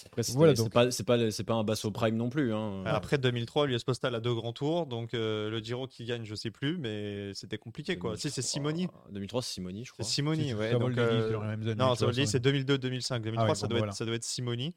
[0.07, 0.71] Après, c'est Voilà, c'est donc.
[0.73, 2.53] pas, c'est pas, c'est pas un basso prime non plus.
[2.53, 2.83] Hein.
[2.85, 6.35] Après 2003, l'US Postal a deux grands tours, donc euh, le Giro qui gagne, je
[6.35, 8.17] sais plus, mais c'était compliqué quoi.
[8.17, 8.87] Si c'est Simoni.
[9.11, 10.05] 2003, c'est Simoni, je C'est crois.
[10.05, 10.71] Simoni, C'est ouais.
[10.71, 12.05] Savoldelli, donc, euh, non, c'est
[12.43, 13.21] 2002-2005.
[13.21, 13.91] 2003, Ah ouais, ça, bon, doit voilà.
[13.91, 14.73] être, ça doit être Simoni.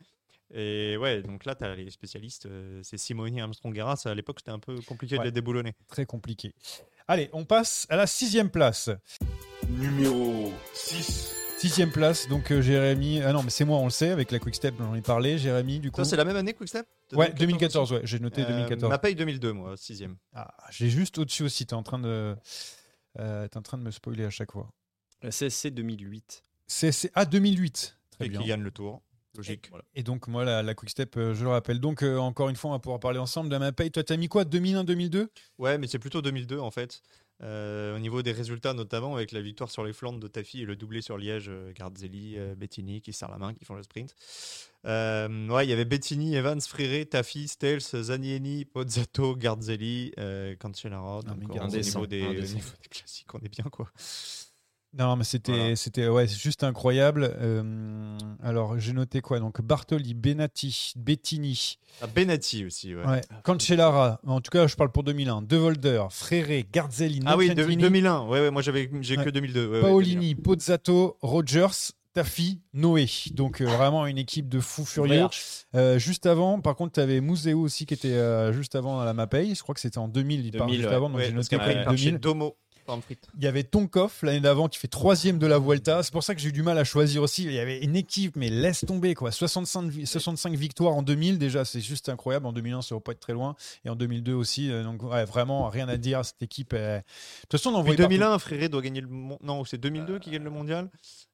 [0.57, 4.01] Et ouais, donc là, tu as les spécialistes, euh, c'est Simoni, Armstrong, Garras.
[4.05, 5.21] À l'époque, c'était un peu compliqué Ouais.
[5.21, 5.75] de les déboulonner.
[5.89, 6.55] Très compliqué.
[7.09, 8.89] Allez, on passe à la sixième place.
[9.69, 11.33] Numéro 6.
[11.59, 13.23] Sixième place, donc euh, Jérémy.
[13.23, 15.39] Ah non, mais c'est moi, on le sait, avec la Quick Step, j'en ai parlé.
[15.39, 16.05] Jérémy, du coup.
[16.05, 16.87] C'est la même année, Quickstep?
[17.13, 18.91] Ouais, 2014, ouais, j'ai noté 2014.
[18.91, 20.17] Ma paye 2002, moi, sixième.
[20.35, 22.37] Ah, j'ai juste au-dessus aussi, t'es en train de.
[23.19, 24.69] euh, t'es en train de me spoiler à chaque fois.
[25.23, 26.45] La CSC 2008.
[26.67, 27.97] C'est c'est- ah 2008.
[28.11, 28.41] Très Et bien.
[28.43, 29.01] qui gagne le tour.
[29.37, 29.71] Logique.
[29.95, 31.81] Et donc moi la, la Quick Step, euh, je le rappelle.
[31.81, 33.91] Donc euh, encore une fois, on va pouvoir parler ensemble de ma paye.
[33.91, 37.03] Toi, t'as mis quoi 2001, 2002 Ouais, mais c'est plutôt 2002 en fait.
[37.43, 40.65] Euh, au niveau des résultats, notamment avec la victoire sur les Flandres de Tafi et
[40.65, 43.83] le doublé sur Liège, euh, Garzelli, euh, Bettini qui serrent la main, qui font le
[43.83, 44.15] sprint.
[44.87, 51.21] Euh, ouais, il y avait Bettini, Evans, Fréré, Tafi, Stels, Zanieni, Pozzato, Garzelli, euh, Cancellara.
[51.27, 53.65] Non, mais Donc, Garzelli, au niveau indécent, des, au niveau des classiques, on est bien
[53.65, 53.91] quoi.
[54.97, 55.77] Non, mais c'était, Voilà.
[55.77, 57.37] c'était, ouais, juste incroyable.
[57.41, 59.41] Euh, alors, j'ai noté quoi?
[59.41, 63.05] Donc, Bartoli, Benatti, Bettini, Ah, Benatti aussi, ouais.
[63.05, 63.21] ouais.
[63.43, 64.21] Cancellara.
[64.27, 65.43] En tout cas, je parle pour 2001.
[65.43, 68.27] De Volder, Fréré, Garzelli, Ah oui, de- Nocentini, 2001.
[68.27, 69.25] Ouais, ouais, moi j'avais, j'ai Ouais.
[69.25, 69.67] que 2002.
[69.67, 71.93] ouais, ouais, Paolini, Pozzato, Rogers.
[72.15, 73.09] Tafi, Noé.
[73.33, 75.27] Donc euh, vraiment une équipe de fous furieux.
[75.75, 79.05] Euh, juste avant, par contre, tu avais Museo aussi qui était euh, juste avant à
[79.05, 79.53] la Mapei.
[79.57, 81.49] Je crois que c'était en 2000, il part 2000, juste avant, donc Ouais, j'ai noté
[81.49, 82.21] qu'après, quand il même part chez 2000.
[82.21, 82.57] Domo.
[83.39, 86.03] Il y avait Tonkov l'année d'avant qui fait troisième de la Vuelta.
[86.03, 87.45] C'est pour ça que j'ai eu du mal à choisir aussi.
[87.45, 89.31] Il y avait une équipe, mais laisse tomber quoi.
[89.33, 92.47] 65, vi- 65 victoires en 2000 déjà, c'est juste incroyable.
[92.47, 93.55] En 2001, ça va pas être très loin.
[93.85, 94.71] Et en 2002 aussi.
[94.71, 96.25] euh, Donc ouais, vraiment rien à dire.
[96.25, 96.73] Cette équipe.
[96.75, 97.03] est- De
[97.49, 98.11] toute façon, on en Puis voyait partout.
[98.15, 99.09] 2001, Fréré doit gagner le
[99.43, 100.91] Non, c'est 2002 qui gagne le mondial.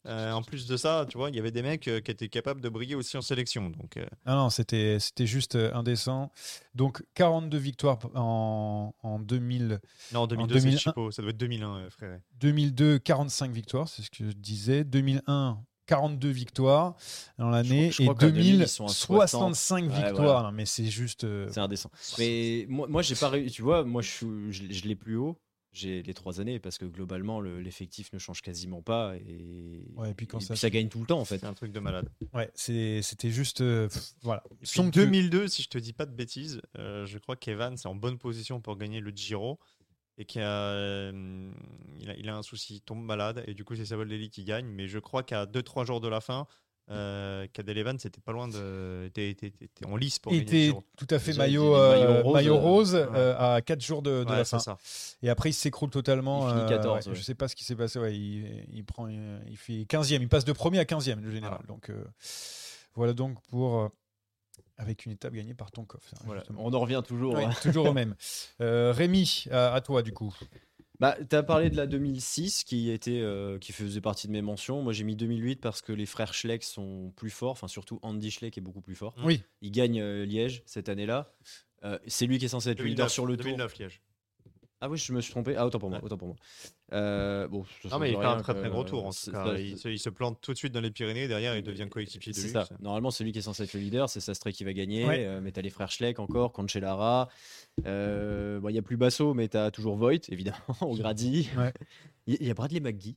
[0.07, 2.29] Euh, en plus de ça, tu vois, il y avait des mecs euh, qui étaient
[2.31, 3.69] capables de briller aussi en sélection.
[3.69, 6.31] Donc, euh, Ah non, c'était c'était juste euh, indécent.
[6.75, 9.79] Donc 42 victoires en, en 2000.
[10.13, 10.71] non, en 2002, 2001.
[10.73, 11.11] c'est Chipo.
[11.11, 12.17] Ça doit être 2001, euh, Fréré.
[12.41, 14.85] 2002, 45 victoires, c'est ce que je disais.
[14.85, 16.95] 2001, 42 victoires
[17.37, 17.91] dans l'année.
[17.91, 20.15] Je crois- je Et crois qu'à 2000, 2000, ils sont à 65 Ouais, victoires.
[20.15, 20.43] voilà.
[20.45, 21.25] Non, mais c'est juste.
[21.25, 21.91] euh, C'est indécent.
[22.19, 23.55] Mais moi, moi j'ai pas réussi.
[23.57, 25.37] Tu vois, moi, je, je, je l'ai plus haut.
[25.72, 29.14] J'ai les trois années parce que globalement, le- l'effectif ne change quasiment pas.
[29.16, 31.38] Et, Ouais, et puis quand ça- ça gagne tout le temps, en fait.
[31.38, 32.09] C'est un truc de malade.
[32.35, 33.61] Ouais, c'était juste.
[33.61, 34.42] euh, pff, voilà.
[34.50, 35.04] Et puis Somptueux.
[35.04, 38.18] 2002, si je te dis pas de bêtises, euh, je crois qu'Evan c'est en bonne
[38.18, 39.61] position pour gagner le Giro
[40.18, 41.52] et qu'il a, euh,
[42.00, 44.42] il a, il a un souci, il tombe malade et du coup c'est Savoldelli qui
[44.44, 44.66] gagne.
[44.66, 46.46] Mais je crois qu'à 2-3 jours de la fin,
[46.90, 51.07] euh, Cadel Evans c'était pas loin de, était, était- était en lice pour était tout
[51.11, 53.07] à fait maillot, euh, maillot rose, maillot euh, rose ouais.
[53.14, 54.59] euh, à 4 jours de, de Ouais, la fin.
[54.59, 54.76] ça.
[55.22, 56.48] Et après, il s'écroule totalement.
[56.48, 57.18] Il finit euh, 14, ouais, ouais.
[57.18, 57.98] Je sais pas ce qui s'est passé.
[57.98, 60.20] Ouais, il, il prend, il fait 15e.
[60.20, 61.59] Il passe de premier à 15e, le général.
[61.59, 61.66] Voilà.
[61.68, 62.05] Donc, euh,
[62.94, 63.81] voilà donc pour.
[63.81, 63.88] euh,
[64.79, 66.00] avec une étape gagnée par Tonkov.
[66.14, 66.42] hein, Voilà.
[66.57, 67.35] On en revient toujours.
[67.35, 67.50] Ouais, hein.
[67.61, 68.14] toujours au même.
[68.62, 70.35] Euh, Rémi, à, à toi du coup.
[71.01, 74.43] Bah, tu as parlé de la 2006 qui, était, euh, qui faisait partie de mes
[74.43, 74.83] mentions.
[74.83, 77.53] Moi, j'ai mis 2008 parce que les frères Schleck sont plus forts.
[77.53, 79.15] Enfin, surtout Andy Schleck est beaucoup plus fort.
[79.25, 79.43] Oui.
[79.63, 81.33] Il gagne euh, Liège cette année-là.
[81.85, 83.45] Euh, c'est lui qui est censé être le leader 2009, sur le tour.
[83.45, 84.03] 2009 Liège.
[84.83, 85.57] Ah oui, je me suis trompé.
[85.57, 85.99] Ah, autant pour moi.
[85.99, 86.05] Ouais.
[86.05, 86.37] Autant pour moi.
[86.95, 89.37] Euh, bon, Non mais il fait un très que- très gros tour en c'est- tout
[89.37, 89.45] cas.
[89.45, 91.87] ça- Il, se, il se plante tout de suite dans les Pyrénées, derrière il devient
[91.90, 92.53] coéquipier de C'est lui.
[92.53, 92.66] ça.
[92.81, 94.09] Normalement, c'est lui qui est censé être le leader.
[94.09, 95.07] C'est Sastre qui va gagner.
[95.07, 95.27] Ouais.
[95.27, 97.29] Euh, mais t'as les frères Schleck encore, Cancellara.
[97.87, 101.49] Euh, bon, Il y a plus Basso, mais t'as toujours Voigt, évidemment, au Grady.
[101.57, 101.73] Ouais.
[102.27, 103.16] Il il y a Bradley McGee.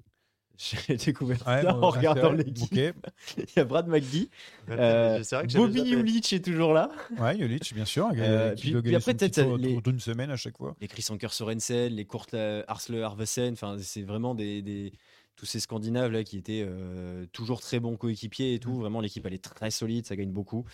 [0.58, 2.72] J'ai découvert Ouais, ça bon, en regardant l'équipe.
[2.72, 3.38] Ok.
[3.38, 4.30] Il y a Brad McGee.
[4.70, 5.22] Euh,
[5.56, 5.82] Bobby.
[5.82, 6.90] Yulich est toujours là.
[7.18, 8.10] Ouais, Jolich, bien sûr.
[8.16, 10.76] Euh, puis- puis après, peut-être, les- autour d'une semaine à chaque fois.
[10.80, 13.54] Les Chris Anker Sorensen, les Kurt La- Arsle Arvesen.
[13.54, 14.94] Enfin, c'est vraiment des, des-
[15.36, 18.60] tous ces Scandinaves là qui étaient euh, toujours très bons coéquipiers et Mm.
[18.60, 18.76] tout.
[18.76, 20.66] Vraiment, l'équipe elle est très solide, ça gagne beaucoup.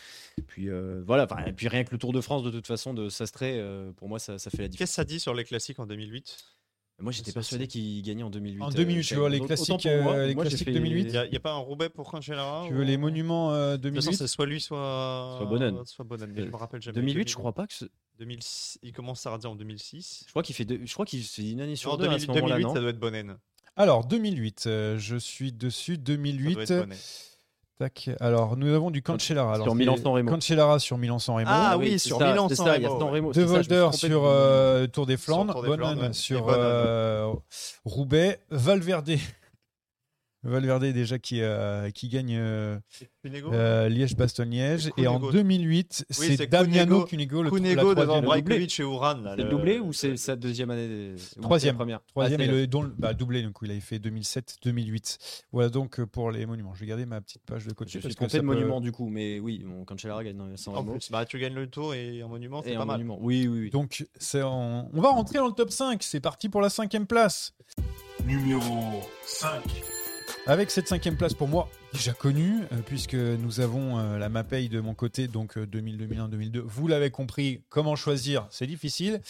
[0.47, 1.25] Puis euh, voilà.
[1.47, 4.09] Et puis rien que le Tour de France de toute façon de Sastré, euh, pour
[4.09, 4.89] moi ça, ça fait la différence.
[4.89, 6.37] Qu'est-ce que ça dit sur les classiques en 2008
[7.01, 8.61] Moi, j'étais Ça, persuadé qu'il gagnait en 2008.
[8.61, 10.13] En euh, 2008, tu vois, les classiques, moi.
[10.15, 11.01] euh, les Moi, classiques fait- 2008.
[11.03, 13.51] Il n'y a, il y a pas un Roubaix pour Cancellara Tu veux les monuments
[13.53, 15.35] euh, De toute façon, 2008 c'est soit lui, soit.
[15.37, 15.85] Soit Bonnen.
[15.85, 16.95] Soit Bonnen, mais je me rappelle jamais.
[16.95, 17.73] 2008, je crois pas que.
[17.73, 17.85] ce-
[18.19, 20.23] 2006, il commence à radie en 2006.
[20.25, 20.65] Je crois qu'il fait.
[20.65, 22.63] deux- Je crois qu'il fait une année sur En deux à 2008, ce moment-là, 2008,
[22.67, 23.37] non ça doit être Bonnen.
[23.77, 25.93] Alors, 2008, euh, je suis dessus.
[25.93, 26.59] Ça doit 2008.
[26.59, 26.97] être Bonnen.
[27.79, 28.09] Tac.
[28.19, 29.53] Alors, nous avons du Cancellara.
[29.53, 30.31] Alors, Sur c'est Milan-San Remo.
[30.31, 31.47] Cancellara sur Milan-San Remo.
[31.49, 33.41] Ah oui, sur ça, Milan San ça, il y a Remo, San.
[33.41, 36.11] De Volder de- sur euh, Tour des Flandres, Bonnen ouais.
[36.11, 37.33] sur euh,
[37.85, 39.11] Roubaix, Valverde
[40.43, 42.77] Valverde déjà qui, euh, qui gagne euh,
[43.51, 44.91] euh, Liège-Bastogne-Liège.
[44.97, 45.31] Et en Cunego.
[45.33, 48.21] 2008, Oui, c'est Damiano Cunego- Cunego, le Cunego devant.
[48.21, 49.21] Brajkovic et Uran.
[49.35, 51.75] C'est le doublé ou c'est sa deuxième année Troisième.
[51.75, 55.43] première Troisième Ah, et le dont, bah, doublé, donc il avait fait 2007-2008.
[55.51, 56.73] Voilà donc pour les monuments.
[56.73, 57.91] Je vais garder ma petite page de côté.
[57.91, 60.37] Je suis parce que trompé de peut- monument du coup, mais oui, bon, Cancellara gagne
[60.37, 62.83] dans- sans En plus, bah, tu gagnes le tour et un monument, c'est Et pas
[62.83, 62.97] un mal.
[62.97, 63.17] monument.
[63.21, 63.69] Oui, oui, oui.
[63.71, 66.01] Donc c'est en- on va rentrer dans le top 5.
[66.01, 67.53] C'est parti pour la cinquième place.
[68.25, 69.63] Numéro 5.
[70.45, 74.67] Avec cette cinquième place pour moi, déjà connue, euh, puisque nous avons euh, la MAPEI
[74.69, 76.59] de mon côté, donc euh, 2000, 2001, 2002.
[76.61, 79.21] Vous l'avez compris, comment choisir, c'est difficile.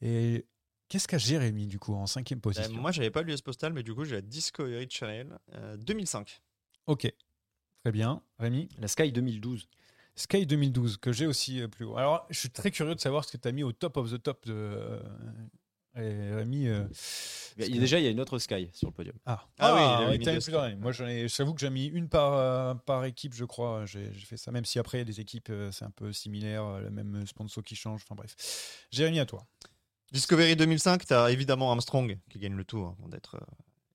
[0.00, 0.44] Et
[0.88, 2.72] qu'est-ce qu'a Jérémy, du coup, en cinquième Euh, position?
[2.80, 6.40] moi, j'avais pas l'US Postal, mais du coup, j'ai la Discovery Channel euh, 2005.
[6.86, 7.12] Ok,
[7.84, 8.22] très bien.
[8.38, 8.68] Rémi?
[8.78, 9.68] La Sky 2012.
[10.14, 11.96] Sky 2012, que j'ai aussi euh, plus haut.
[11.96, 14.10] Alors, je suis très curieux de savoir ce que tu as mis au top of
[14.12, 15.00] the top de euh,
[15.96, 16.68] et Rémi.
[16.68, 16.84] euh,
[17.56, 19.14] Il y a- parce que- Déjà, il y a une autre Sky sur le podium.
[19.26, 20.76] Ah, Ah oui, il a ouais, mis t'as deux mis plusieurs années.
[20.76, 23.84] Moi, j'en ai- j'avoue que j'ai mis une par, euh, par équipe, je crois.
[23.86, 26.12] J'ai fait ça, même si après, il y a des équipes, euh, c'est un peu
[26.12, 28.02] similaire, euh, le même sponsor qui change.
[28.04, 28.86] Enfin bref.
[28.90, 29.44] Jérémy, à toi.
[30.12, 33.44] Discovery 2005, tu as évidemment Armstrong qui gagne le tour avant d'être euh,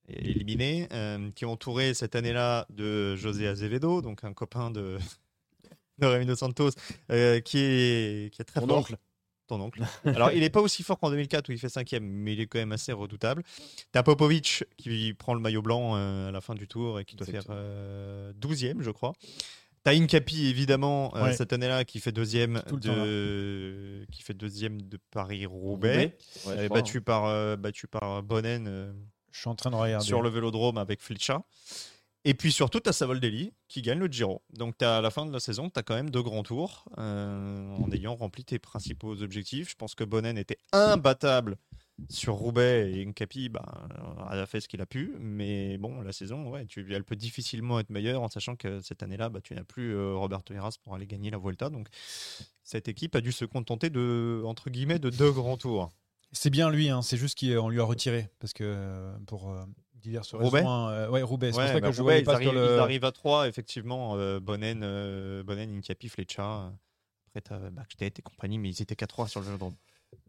[0.10, 4.98] éliminé, euh, qui est entouré cette année-là de José Azevedo, donc un copain de,
[6.00, 6.72] de Rémi Dos Santos,
[7.12, 8.80] euh, qui, est, qui est très fort.
[8.80, 8.98] oncle.
[9.48, 9.82] Ton oncle.
[10.06, 12.48] Alors, il n'est pas aussi fort qu'en 2004 où il fait cinquième, mais il est
[12.48, 13.44] quand même assez redoutable.
[13.94, 17.06] Tu as Popovic qui prend le maillot blanc euh, à la fin du tour et
[17.06, 17.56] qui doit Exactement.
[17.56, 19.14] faire euh, 12e, je crois.
[19.84, 25.00] T'as Incapi évidemment euh, cette année-là qui fait deuxième Tout de qui fait deuxième de
[25.12, 28.92] Paris Roubaix, Ouais, Euh, battu par euh, battu par Bonnen euh,
[29.32, 30.06] Je suis en train de regarder.
[30.06, 31.38] sur le Vélodrome avec Fletcher.
[32.26, 34.42] Et puis surtout, tu as Savoldelli qui gagne le Giro.
[34.54, 36.86] Donc t'as- à la fin de la saison, tu as quand même deux grands tours
[36.98, 39.70] euh, en ayant rempli tes principaux objectifs.
[39.70, 41.58] Je pense que Bonnen était imbattable
[42.10, 43.88] sur Roubaix et Nkapi bah,
[44.30, 45.16] a fait ce qu'il a pu.
[45.20, 49.04] Mais bon, la saison, ouais, tu, elle peut difficilement être meilleure en sachant que cette
[49.04, 51.70] année-là, bah, tu n'as plus euh, Roberto Heras pour aller gagner la Vuelta.
[51.70, 51.88] Donc
[52.64, 55.90] cette équipe a dû se contenter de, entre guillemets, de deux grands tours.
[56.34, 58.28] C'est bien lui, hein, c'est juste qu'on lui a retiré.
[58.40, 59.64] Parce que pour euh,
[60.02, 60.88] diverses Roubaix raisons.
[60.90, 61.52] euh, ouais, Roubaix.
[61.52, 62.76] C'est Ouais, pour ça bah, que je Roubaix, ils, pas arrivent, sur le.
[62.76, 64.14] ils arrivent à 3, effectivement.
[64.18, 66.42] Euh, Bonnen, euh, Bonnen, Incapi, Fletcher.
[66.42, 69.76] Après, tu as Backstedt et compagnie, mais ils étaient qu'à 3 sur le Vélodrome.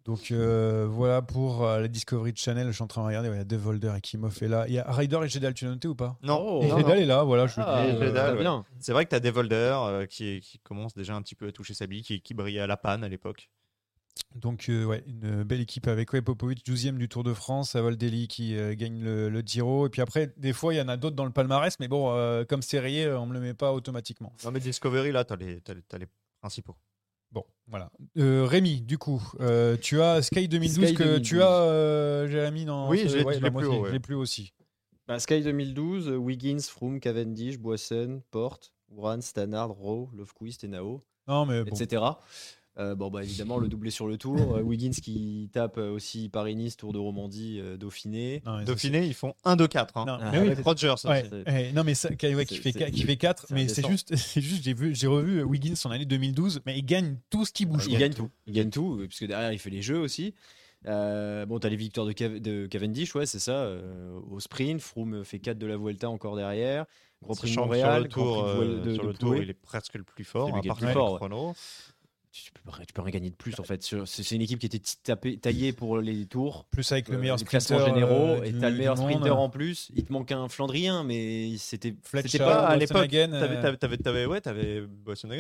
[0.05, 2.67] Donc euh, voilà pour euh, la Discovery Channel.
[2.69, 3.29] Je suis en train de regarder.
[3.29, 4.65] Il y a Devolder et Kimov est là.
[4.67, 6.17] Il y a Ryder et Gedal, tu l'as noté ou pas?
[6.23, 6.63] Non, Oh.
[6.63, 7.03] Et non, Gedal non.
[7.03, 7.47] est là, voilà.
[7.47, 8.39] Je Ah, ouais.
[8.41, 8.65] bien.
[8.81, 11.53] C'est vrai que tu as Devolder euh, qui, qui commence déjà un petit peu à
[11.53, 13.51] toucher sa bille, qui, qui brillait à la panne à l'époque.
[14.35, 18.29] Donc, euh, ouais, une belle équipe avec ouais, Popovic, 12e du Tour de France, Avaldelli
[18.29, 19.87] qui euh, gagne le, le Giro.
[19.87, 22.11] Et puis après, des fois, il y en a d'autres dans le palmarès, mais bon,
[22.13, 24.33] euh, comme c'est rayé, on ne me le met pas automatiquement.
[24.45, 26.07] Non, mais Discovery, là, tu as, les t'as les- t'as les
[26.41, 26.77] principaux.
[27.31, 27.91] Bon, voilà.
[28.17, 31.29] Euh, Rémi, du coup, euh, tu as Sky 2012 Sky que 2012.
[31.29, 32.89] tu as, euh, Jérémy, dans.
[32.89, 33.99] Oui, l'ai- ouais, bah, plus aussi, ouais.
[34.01, 34.53] plus.
[35.07, 41.03] Bah, Sky 2012, euh, Wiggins, Froome, Cavendish, Boisson, Porte, Uran, Stannard, Rowe, Lofquist et Nao,
[41.27, 41.75] Non, mais bon.
[41.77, 42.03] etc.
[42.79, 44.55] Euh, bon, bah, évidemment, le doublé sur le tour.
[44.57, 48.41] Euh, Wiggins qui tape euh, aussi Paris-Nice, Tour de Romandie, euh, Dauphiné.
[48.47, 49.87] Non, Dauphiné, ils font 1-2-4.
[49.97, 50.05] Hein.
[50.07, 50.95] Non, Ah, mais oui, Rogers.
[51.05, 53.67] ouais, ouais, non, mais ça, qui, ouais, qui c'est- fait, qui fait 4, c'est mais
[53.67, 57.17] c'est juste, c'est juste j'ai vu, j'ai revu Wiggins en année 2012, mais il gagne
[57.31, 57.87] tout ce qui bouge.
[57.89, 58.31] Il gagne tout.
[58.47, 60.35] Il gagne tout, puisque derrière, il fait les jeux aussi.
[60.87, 63.53] Euh, bon, t'as les victoires de, Cav- de Cavendish, ouais, c'est ça.
[63.57, 66.85] euh, au sprint, Froome fait 4 de la Vuelta encore derrière.
[67.21, 69.95] Grand Prix de Montréal, sur le tour, de, de- sur le tour il est presque
[69.95, 71.53] le plus fort, à part le chrono.
[72.31, 73.83] Tu peux, tu peux rien gagner de plus en fait.
[74.05, 76.67] C'est une équipe qui était tapée- taillée pour les tours.
[76.71, 79.11] Plus avec le Euh, meilleur les classements sprinter généraux euh, et t'as le meilleur monde.
[79.11, 79.91] sprinter en plus.
[79.97, 83.09] Il te manque un Flandrien, mais c'était pas pas à l'époque.
[83.11, 84.83] T'avais, euh, t'avais, t'avais, t'avais- ouais, t'avais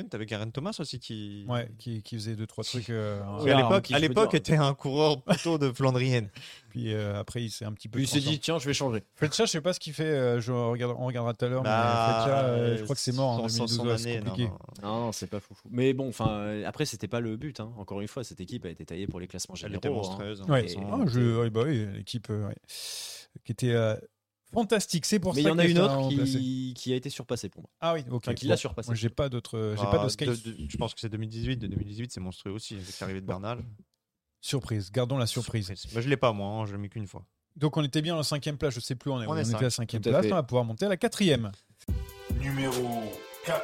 [0.08, 1.44] t'avais Garen Thomas aussi qui.
[1.48, 2.90] Ouais, qui, qui faisait deux trois trucs.
[2.90, 6.30] euh, à Ouais, l'époque, à l'époque était un coureur plutôt de Flandrienne.
[6.78, 7.98] puis euh, après il s'est un petit peu.
[8.00, 9.02] Il s'est dit tiens, je vais changer.
[9.16, 10.04] Fletcher, je sais pas ce qu'il fait.
[10.04, 11.62] euh, je regarde, on regardera tout à l'heure.
[11.62, 13.76] Bah, mais Fletcher, euh, je crois que c'est mort en sans- 2012.
[13.76, 14.48] sans ouais, année, c'est non, compliqué.
[14.50, 14.88] non.
[14.88, 15.68] Non, non, c'est pas foufou.
[15.70, 17.58] Mais bon, enfin, après, c'était pas le but.
[17.60, 17.72] hein.
[17.78, 19.78] Encore une fois, cette équipe a été taillée pour les classements Elle généraux.
[19.78, 19.92] était hein.
[19.92, 20.42] monstrueuse.
[20.42, 20.62] Ouais.
[20.62, 20.90] de toute façon.
[20.92, 22.56] Ah, je, ouais, bah oui, l'équipe euh, ouais,
[23.44, 23.96] qui était euh,
[24.52, 25.04] fantastique.
[25.06, 27.48] C'est pour Mais il ça y en a une autre qui, qui a été surpassée
[27.48, 27.70] pour moi.
[27.80, 28.22] Ah oui, ok.
[28.24, 28.50] Enfin, qui bon.
[28.50, 28.88] l'a surpassé.
[28.88, 29.74] Moi, j'ai pas d'autres.
[29.76, 30.28] J'ai Ah, pas de skate.
[30.28, 31.56] de- de- je pense que c'est 2018.
[31.56, 33.58] De 2018, c'est monstrueux aussi, avec l'arrivée de Bernal.
[34.40, 34.90] Surprise.
[34.92, 35.72] Gardons la surprise.
[35.92, 36.48] Moi, je l'ai pas, moi.
[36.48, 37.24] hein, je l'ai mis qu'une fois.
[37.56, 38.74] Donc on était bien à la cinquième place.
[38.74, 39.26] Je sais plus où on est.
[39.26, 40.22] On on est était cinq, à la cinquième place.
[40.26, 40.32] fait.
[40.32, 41.50] On va pouvoir monter à la quatrième.
[42.40, 43.02] Numéro
[43.44, 43.62] 4.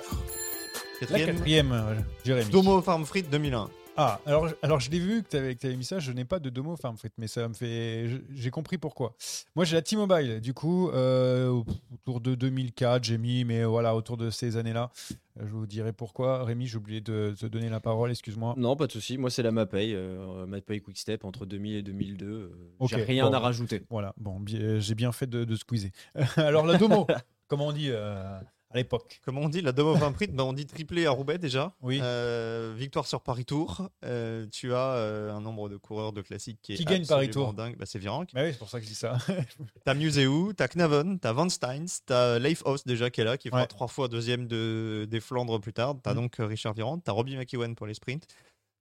[1.01, 1.95] La Quatrième, quatrième, euh,
[2.25, 2.51] Jérémy.
[2.51, 3.69] Domo Farm Frites 2001.
[3.97, 6.01] Ah, alors, alors je l'ai vu que tu avais, mis ça.
[6.01, 8.09] Je n'ai pas de domo fait, mais ça me fait.
[8.35, 9.15] J'ai compris pourquoi.
[9.55, 10.41] Moi, j'ai la T-Mobile.
[10.41, 14.91] Du coup, euh, autour de 2004, j'ai mis, mais voilà, autour de ces années-là.
[15.39, 16.45] Euh, Je vous dirai pourquoi.
[16.45, 18.55] Rémi, j'ai oublié de te donner la parole, excuse-moi.
[18.57, 19.17] Non, pas de souci.
[19.17, 22.27] Moi, c'est la MAPay, euh, MAPay Quickstep entre 2000 et 2002.
[22.27, 22.51] euh,
[22.89, 23.33] J'ai rien bon.
[23.35, 23.83] à rajouter.
[23.91, 25.91] Voilà, bon, bi- j'ai bien fait de, de squeezer.
[26.37, 27.07] alors, la domo,
[27.49, 28.39] comment on dit euh,
[28.75, 31.39] à l'époque Comme on dit, la Dome of prix, ben, on dit triplé à Roubaix
[31.39, 31.73] déjà.
[31.81, 32.01] Oui.
[32.03, 33.89] Euh, victoire sur Paris Tour.
[34.05, 37.27] Euh, tu as euh, un nombre de coureurs de classique qui est Qui gagne Paris
[37.27, 37.77] absolument Tour dingue.
[37.79, 38.31] Bah, c'est Virenque.
[38.35, 39.17] Bah oui, c'est pour ça que je dis ça.
[39.85, 43.49] T'as Museu, t'as Knavon, t'as Van Steins, t'as Leif Hoss déjà qui est là, qui
[43.49, 43.67] fera Ouais.
[43.69, 45.95] trois fois deuxième de, des Flandres plus tard.
[46.03, 46.17] T'as Mhm.
[46.23, 48.27] donc Richard Virand, t'as Robbie McEwen pour les sprints.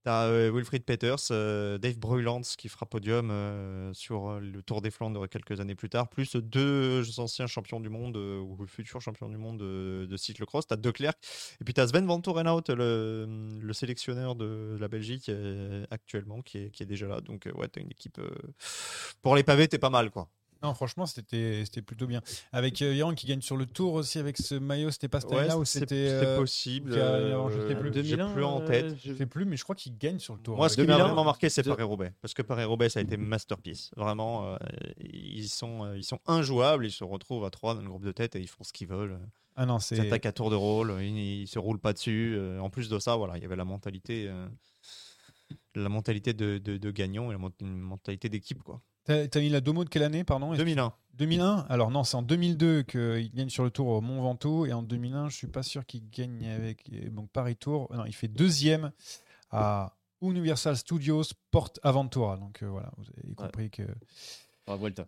[0.04, 4.92] T'as euh, Wilfried Peters, euh, Dave Bruylands qui fera podium euh, sur le Tour des
[4.92, 9.38] Flandres quelques années plus tard, plus deux anciens champions du monde ou futurs champions du
[9.38, 10.68] monde de, cyclocross.
[10.68, 11.18] T'as De Klerk
[11.62, 15.32] et puis t'as Sven Van Torenhout, le, le sélectionneur de la Belgique
[15.90, 17.22] actuellement, qui est, qui est déjà là.
[17.22, 18.20] Donc ouais, t'as une équipe
[19.22, 20.28] pour les pavés, t'es pas mal quoi.
[20.64, 22.22] Non, franchement, c'était c'était plutôt bien.
[22.52, 25.30] Avec euh, Yaron qui gagne sur le tour aussi avec ce maillot, c'était pas cette
[25.32, 26.08] Ouais, année-là ou c'était.
[26.08, 28.04] c'est euh, possible, je sais euh, plus.
[28.06, 28.96] j'ai plus en tête.
[29.04, 30.56] Je sais plus, mais je crois qu'il gagne sur le tour.
[30.56, 32.14] Moi, ce qui m'a 2001, vraiment marqué, c'est Paris-Roubaix.
[32.22, 33.92] Parce que Paris-Roubaix, ça a été masterpiece.
[33.98, 34.58] Vraiment, euh,
[35.02, 36.86] ils, sont, euh, ils sont injouables.
[36.86, 38.88] Ils se retrouvent à trois dans le groupe de tête et ils font ce qu'ils
[38.88, 39.20] veulent.
[39.56, 40.96] Ah non, Ils attaquent à tour de rôle.
[41.02, 42.36] Ils, ils se roulent pas dessus.
[42.38, 44.48] Euh, En plus de ça, voilà, il y avait la mentalité, euh,
[45.76, 48.64] la mentalité de, de, de gagnant et la une mentalité d'équipe.
[48.64, 48.82] quoi.
[49.06, 50.54] T'as mis la domo de quelle année, pardon?
[50.54, 50.94] 2001.
[51.16, 54.66] 2001 Alors non, c'est en 2002 qu'il gagne sur le tour au Mont Ventoux.
[54.66, 57.94] Et en 2001, je suis pas sûr qu'il gagne avec euh, donc Paris Tour.
[57.94, 58.92] Non, il fait deuxième
[59.52, 62.38] à Universal Studios Porte Aventura.
[62.38, 63.84] Donc euh, voilà, vous avez compris que
[64.68, 65.06] Vuelta.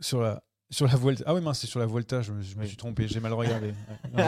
[0.00, 1.24] sur la sur la Vuelta.
[1.26, 2.20] Ah oui, mince, c'est sur la Vuelta.
[2.22, 3.08] Je me, je me suis trompé.
[3.08, 3.72] J'ai mal regardé.
[4.14, 4.24] Ouais.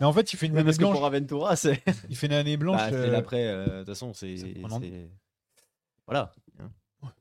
[0.00, 0.96] Mais en fait, il fait une année parce que blanche.
[0.96, 1.82] pour Aventura, c'est.
[2.08, 2.78] Il fait une année blanche.
[2.78, 3.46] Bah, c'est euh, l'après.
[3.46, 4.36] euh, De toute façon, c'est.
[6.06, 6.32] Voilà.
[6.58, 6.70] hein.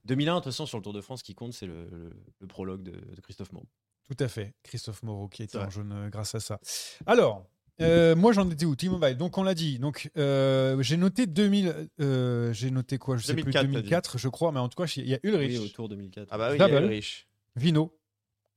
[0.05, 2.11] 2001, de toute façon, sur le Tour de France, ce qui compte, c'est le, le-
[2.39, 3.63] le prologue de, de Christophe Maur.
[4.09, 4.53] Tout à fait.
[4.63, 5.71] Christophe Moreau qui était en vrai.
[5.71, 6.59] jaune euh, grâce à ça.
[7.05, 7.45] Alors,
[7.79, 8.75] euh, moi j'en étais où?
[8.75, 9.15] T-Mobile.
[9.17, 9.77] Donc on l'a dit.
[9.79, 11.89] Donc euh, j'ai noté 2000.
[12.01, 13.17] euh, j'ai noté quoi?
[13.17, 13.53] Je sais 2004, plus.
[13.53, 13.83] t'as dit.
[13.83, 14.51] 2004, je crois.
[14.51, 16.27] Mais en tout cas, il y a Ulrich, Oui, au Tour 2004.
[16.31, 16.71] Ah bah oui, Double.
[16.71, 17.27] il y a Ulrich.
[17.55, 17.95] Vino,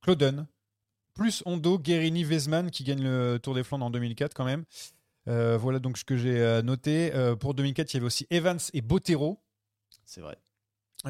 [0.03, 0.45] Clauden,
[1.15, 4.65] plus Hondo, Guérini, Vezman qui gagne le Tour des Flandres en 2004 quand même.
[5.27, 7.11] Euh, voilà donc ce que j'ai euh, noté.
[7.15, 9.41] Euh, pour 2004, il y avait aussi Evans et Bottero.
[10.05, 10.37] C'est vrai.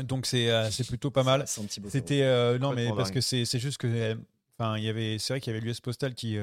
[0.04, 1.46] Donc c'est euh, plutôt pas mal.
[1.48, 4.18] C'était euh, non mais parce que c'est juste que
[4.58, 6.38] enfin il y avait c'est vrai qu'il y avait l'US Postal qui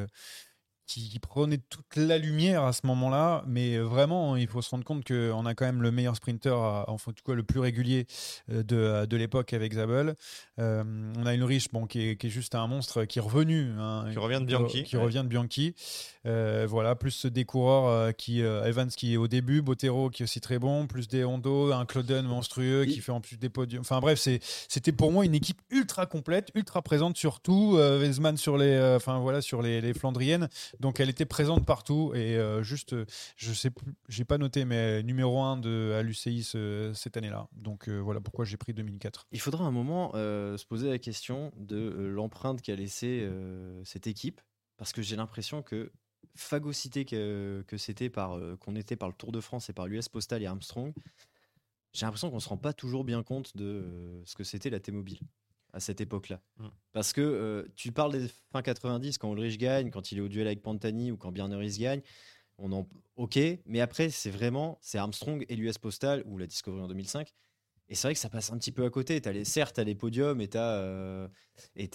[0.90, 4.84] qui qui prenait toute la lumière à ce moment-là, mais vraiment il faut se rendre
[4.84, 6.50] compte qu'on a quand même le meilleur sprinter,
[6.88, 8.06] enfin en tout cas le plus régulier
[8.50, 10.14] euh, de, de l'époque avec Zabel.
[10.58, 13.70] Euh, on a Ulrich bon qui est, qui est juste un monstre qui est revenu,
[13.78, 15.02] hein, Qui revient de Bianchi, qui ouais.
[15.02, 15.74] revient de Bianchi.
[16.26, 20.40] Euh, voilà plus des coureurs qui Evans qui est au début, Bottero qui est aussi
[20.40, 23.82] très bon, plus des Hondo, un Clauden monstrueux qui fait en plus des podiums.
[23.82, 27.76] Enfin bref c'était pour moi une équipe ultra complète, ultra présente surtout.
[27.76, 30.48] Euh, Weizmann sur les, euh, enfin voilà, sur les, les Flandriennes.
[30.80, 33.04] Donc elle était présente partout et euh, juste, euh,
[33.36, 33.70] je sais
[34.08, 37.48] j'ai pas noté, mais numéro 1 de à l'UCI ce- cette année-là.
[37.52, 39.26] Donc euh, voilà pourquoi j'ai pris 2004.
[39.30, 41.78] Il faudra un moment se poser la question de
[42.14, 43.28] l'empreinte qu'a laissée
[43.84, 44.40] cette équipe,
[44.78, 45.92] parce que j'ai l'impression que
[46.34, 50.42] phagocyté que, c'était par qu'on était par le Tour de France et par l'US Postal
[50.42, 50.92] et Armstrong,
[51.92, 55.18] j'ai l'impression qu'on se rend pas toujours bien compte de ce que c'était la T-Mobile
[55.72, 56.40] à cette époque-là.
[56.58, 56.68] Mm.
[56.92, 60.28] Parce que euh, tu parles des fin 90 quand Ulrich gagne, quand il est au
[60.28, 62.02] duel avec Pantani ou quand Bjarne gagne.
[62.62, 66.82] On en ok, mais après c'est vraiment c'est Armstrong et l'US Postal ou la Discovery
[66.82, 67.32] en 2005
[67.90, 69.20] et c'est vrai que ça passe un petit peu à côté.
[69.24, 71.28] As les, certes, tu as les podiums et tu as, euh,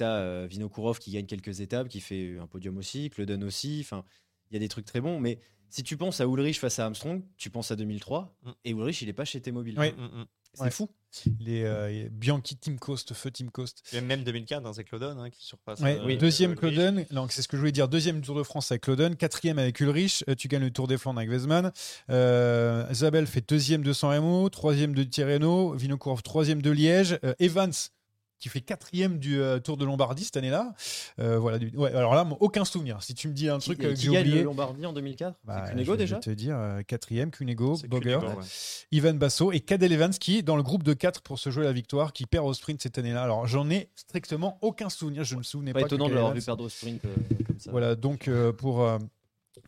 [0.02, 3.80] euh, Vinokourov qui gagne quelques étapes, qui fait un podium aussi, Kleuden aussi.
[3.82, 4.04] Enfin,
[4.52, 5.22] il y a des trucs très bons.
[5.22, 5.40] Mais
[5.76, 8.34] si tu penses à Ulrich face à Armstrong, tu penses à 2003.
[8.44, 8.52] Mm.
[8.64, 9.76] Et Ulrich, il est pas chez T-Mobile.
[9.78, 9.92] Oui.
[9.92, 10.26] Mm, mm.
[10.54, 10.72] C'est Ouais.
[10.72, 10.90] fou.
[11.42, 13.84] Les euh, Bianchi Team Coast, feu Team Coast.
[13.92, 15.82] Et même 2004, hein, c'est Claudon hein, qui surpasse.
[15.82, 16.56] Ouais, euh, deuxième.
[16.56, 17.90] Clauden, donc c'est ce que je voulais dire.
[17.90, 20.24] Deuxième Tour de France avec Clauden, quatrième avec Ulrich.
[20.30, 21.30] Euh, tu gagnes le Tour des Flandres avec.
[22.10, 27.34] Euh, Zabel fait deuxième de San Remo, troisième de Tirreno, Vinokourov troisième de Liège, Euh,
[27.40, 27.74] Evans
[28.46, 30.76] qui fait quatrième du euh, Tour de Lombardie cette année-là.
[31.20, 31.58] Euh, voilà.
[31.58, 33.02] du- Ouais, alors là, aucun souvenir.
[33.02, 34.38] Si tu me dis un truc qui, euh, que qui j'ai gagne oublié.
[34.38, 37.76] le Lombardie en 2004 bah, C'est Cunego je vais déjà te dire euh, quatrième, Cunego,
[37.92, 38.18] ouais.
[38.92, 41.72] Ivan Basso et Cadel Evans qui dans le groupe de 4 pour se jouer la
[41.74, 43.24] victoire, qui perd au sprint cette année-là.
[43.24, 45.24] Alors j'en ai strictement aucun souvenir.
[45.24, 45.86] Je ne me souvenais Pas pas.
[45.88, 47.16] étonnant que de l'avoir vu perdre au sprint euh,
[47.48, 47.72] comme ça.
[47.72, 49.00] voilà, donc euh, pour, euh,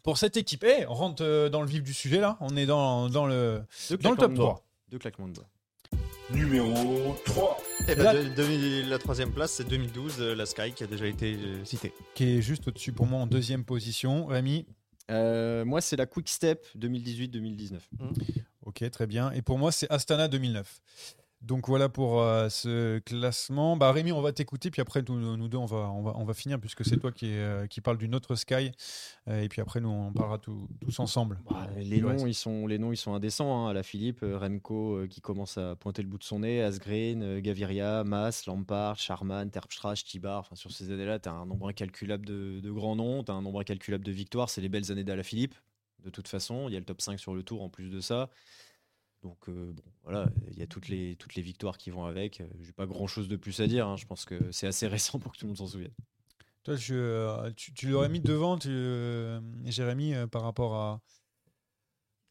[0.03, 3.09] pour cette équipe, Eh, on rentre dans le vif du sujet là, on est dans,
[3.09, 3.63] dans le,
[4.01, 4.45] dans le top de doigts.
[4.53, 4.63] 3.
[4.91, 5.47] Deux claquements de doigts.
[6.29, 7.57] Numéro 3.
[7.87, 8.29] Eh ben, Là- de-
[8.83, 11.93] de- la troisième place, c'est 2012, euh, la Sky qui a déjà été euh, citée.
[12.15, 14.25] qui est juste au-dessus pour moi en deuxième position.
[14.25, 14.65] Rémi,
[15.09, 17.79] Euh, moi, c'est la Quick Step 2018-2019.
[18.01, 18.17] ok.
[18.65, 19.31] Ok, très bien.
[19.31, 20.81] Et pour moi, c'est Astana 2009.
[21.41, 23.77] Donc voilà pour euh, ce classement.
[23.77, 26.25] Bah, Rémi, on va t'écouter, puis après, nous, nous deux, on va, on, va, on
[26.25, 28.71] va finir, puisque c'est toi qui, euh, qui parle d'une autre Sky.
[29.27, 31.39] Euh, et puis après, nous, on parlera tout- tous ensemble.
[31.49, 33.67] Bah, les, noms, ils sont, les noms, ils sont indécents.
[33.67, 33.69] Hein.
[33.69, 37.39] À la Philippe, euh, Remco qui commence à pointer le bout de son nez, Asgreen,
[37.39, 40.39] Gaviria, Mas, Lampard, Charman, Terpstra, Stibar.
[40.39, 43.35] Enfin, sur ces années-là, tu as un nombre incalculable de, de grands noms, tu as
[43.35, 44.49] un nombre incalculable de victoires.
[44.49, 45.53] C'est les belles années d'Ala Philippe.
[46.03, 47.99] De toute façon, il y a le top 5 sur le tour en plus de
[47.99, 48.29] ça.
[49.23, 52.39] Donc euh, bon, voilà, il y a toutes les, toutes les victoires qui vont avec.
[52.41, 53.87] Euh, J'ai pas grand-chose de plus à dire.
[53.87, 53.97] hein.
[53.97, 55.93] Je pense que c'est assez récent pour que tout le monde s'en souvienne.
[56.63, 61.01] Toi, je, euh, tu, tu l'aurais mis devant, tu, euh, Jérémy, euh, par rapport à.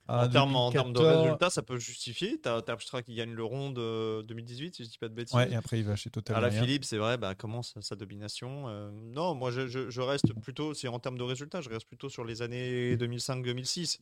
[0.08, 1.22] à En termes, en termes de 2014.
[1.24, 2.38] résultats, ça peut justifier.
[2.40, 5.34] T'as Terpstra qui gagne le rond de 2018, si je dis pas de bêtises.
[5.34, 6.36] Ouais, et après, il va chez Total.
[6.36, 6.50] À la.
[6.50, 8.68] Philippe, c'est vrai, bah, commence sa domination.
[8.68, 11.86] Euh, non, moi, je, je- je reste plutôt, c'est en termes de résultats, je reste
[11.88, 13.98] plutôt sur les années 2005-2006.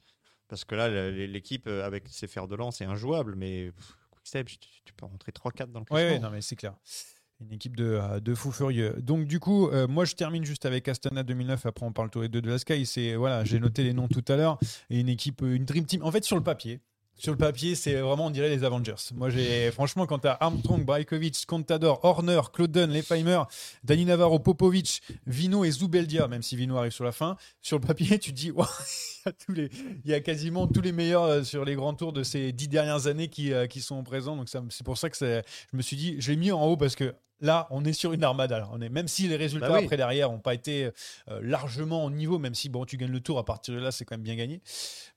[0.48, 3.34] Parce que là, l'équipe, euh, avec ses fers de lance, est injouable.
[3.36, 3.70] Mais
[4.10, 5.96] Quickstep, tu, peux rentrer 3-4 dans le classement.
[5.96, 6.74] ouais, non, mais c'est clair.
[7.40, 8.94] Une équipe de, euh, de fous furieux.
[9.00, 11.66] Donc, du coup, euh, moi, je termine juste avec Astana 2009.
[11.66, 12.86] Après, on parle tous les deux de la Sky.
[12.86, 14.58] C'est, voilà, j'ai noté les noms tout à l'heure.
[14.90, 16.02] Et une équipe, une Dream Team.
[16.02, 16.80] En fait, sur le papier,
[17.16, 18.94] sur le papier, c'est vraiment, on dirait les Avengers.
[19.14, 23.42] Moi, j'ai, franchement, quand tu as Armstrong, Brajkovic, Contador, Horner, Clauden, Lefheimer,
[23.84, 27.86] Dani Navarro, Popovic, Vino et Zubeldia, même si Vino arrive sur la fin, sur le
[27.86, 28.52] papier, tu te dis,
[29.56, 32.68] il y a quasiment tous les meilleurs euh, sur les grands tours de ces dix
[32.68, 34.36] dernières années qui, euh, qui sont présents.
[34.36, 36.96] Donc c'est pour ça que je me suis dit, je l'ai mis en haut parce
[36.96, 38.58] que là, on est sur une armada.
[38.58, 38.68] là.
[38.72, 39.84] On est, même si les résultats Bah oui.
[39.84, 40.90] après derrière n'ont pas été
[41.28, 43.92] euh, largement au niveau, même si bon, tu gagnes le tour à partir de là,
[43.92, 44.60] c'est quand même bien gagné.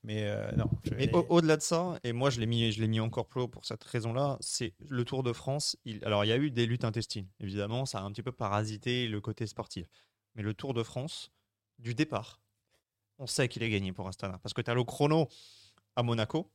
[0.03, 0.69] Mais euh, non.
[0.97, 3.41] Mais au- au-delà de ça, et moi je l'ai mis, je l'ai mis encore plus
[3.41, 5.77] haut pour cette raison-là, c'est le Tour de France.
[5.85, 8.31] Il, alors il y a eu des luttes intestines, évidemment, ça a un petit peu
[8.31, 9.87] parasité le côté sportif.
[10.35, 11.31] Mais le Tour de France,
[11.79, 12.41] du départ,
[13.17, 14.37] on sait qu'il est gagné pour Astana.
[14.43, 15.27] Parce que tu as le chrono
[15.95, 16.51] à Monaco,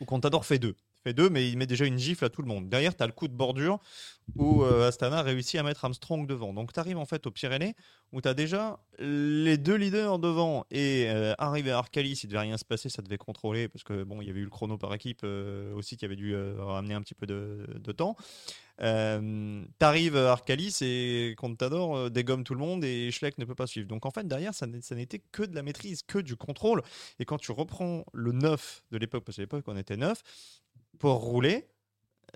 [0.00, 0.76] où Contador fait deux.
[1.02, 2.68] Fait deux, mais il met déjà une gifle à tout le monde.
[2.68, 3.78] Derrière, tu as le coup de bordure
[4.36, 6.52] où euh, Astana réussit à mettre Armstrong devant.
[6.52, 7.74] Donc tu arrives en fait aux Pyrénées
[8.12, 12.40] où tu as déjà les deux leaders devant et euh, arrivé à Arcali, s'il devait
[12.40, 14.76] rien se passer, ça devait contrôler parce que bon, il y avait eu le chrono
[14.78, 18.16] par équipe euh, aussi qui avait dû euh, ramener un petit peu de, temps.
[18.82, 23.66] Euh, T'arrives à Arcali, c'est Contador dégomme tout le monde et Schleck ne peut pas
[23.66, 23.88] suivre.
[23.88, 26.82] Donc en fait derrière, ça n'était que de la maîtrise, que du contrôle.
[27.18, 30.22] Et quand tu reprends le 9 de l'époque, parce qu'à l'époque on était 9,
[31.00, 31.66] pour rouler,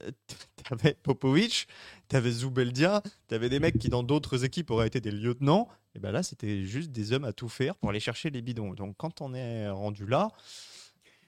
[0.01, 0.11] euh,
[0.69, 1.69] t'avais Popovic,
[2.09, 5.69] t'avais Zubeldia, t'avais des mecs qui dans d'autres équipes auraient été des lieutenants.
[5.95, 8.75] Et ben là, c'était juste des hommes à tout faire pour aller chercher les bidons.
[8.75, 10.31] Donc quand on est rendu là,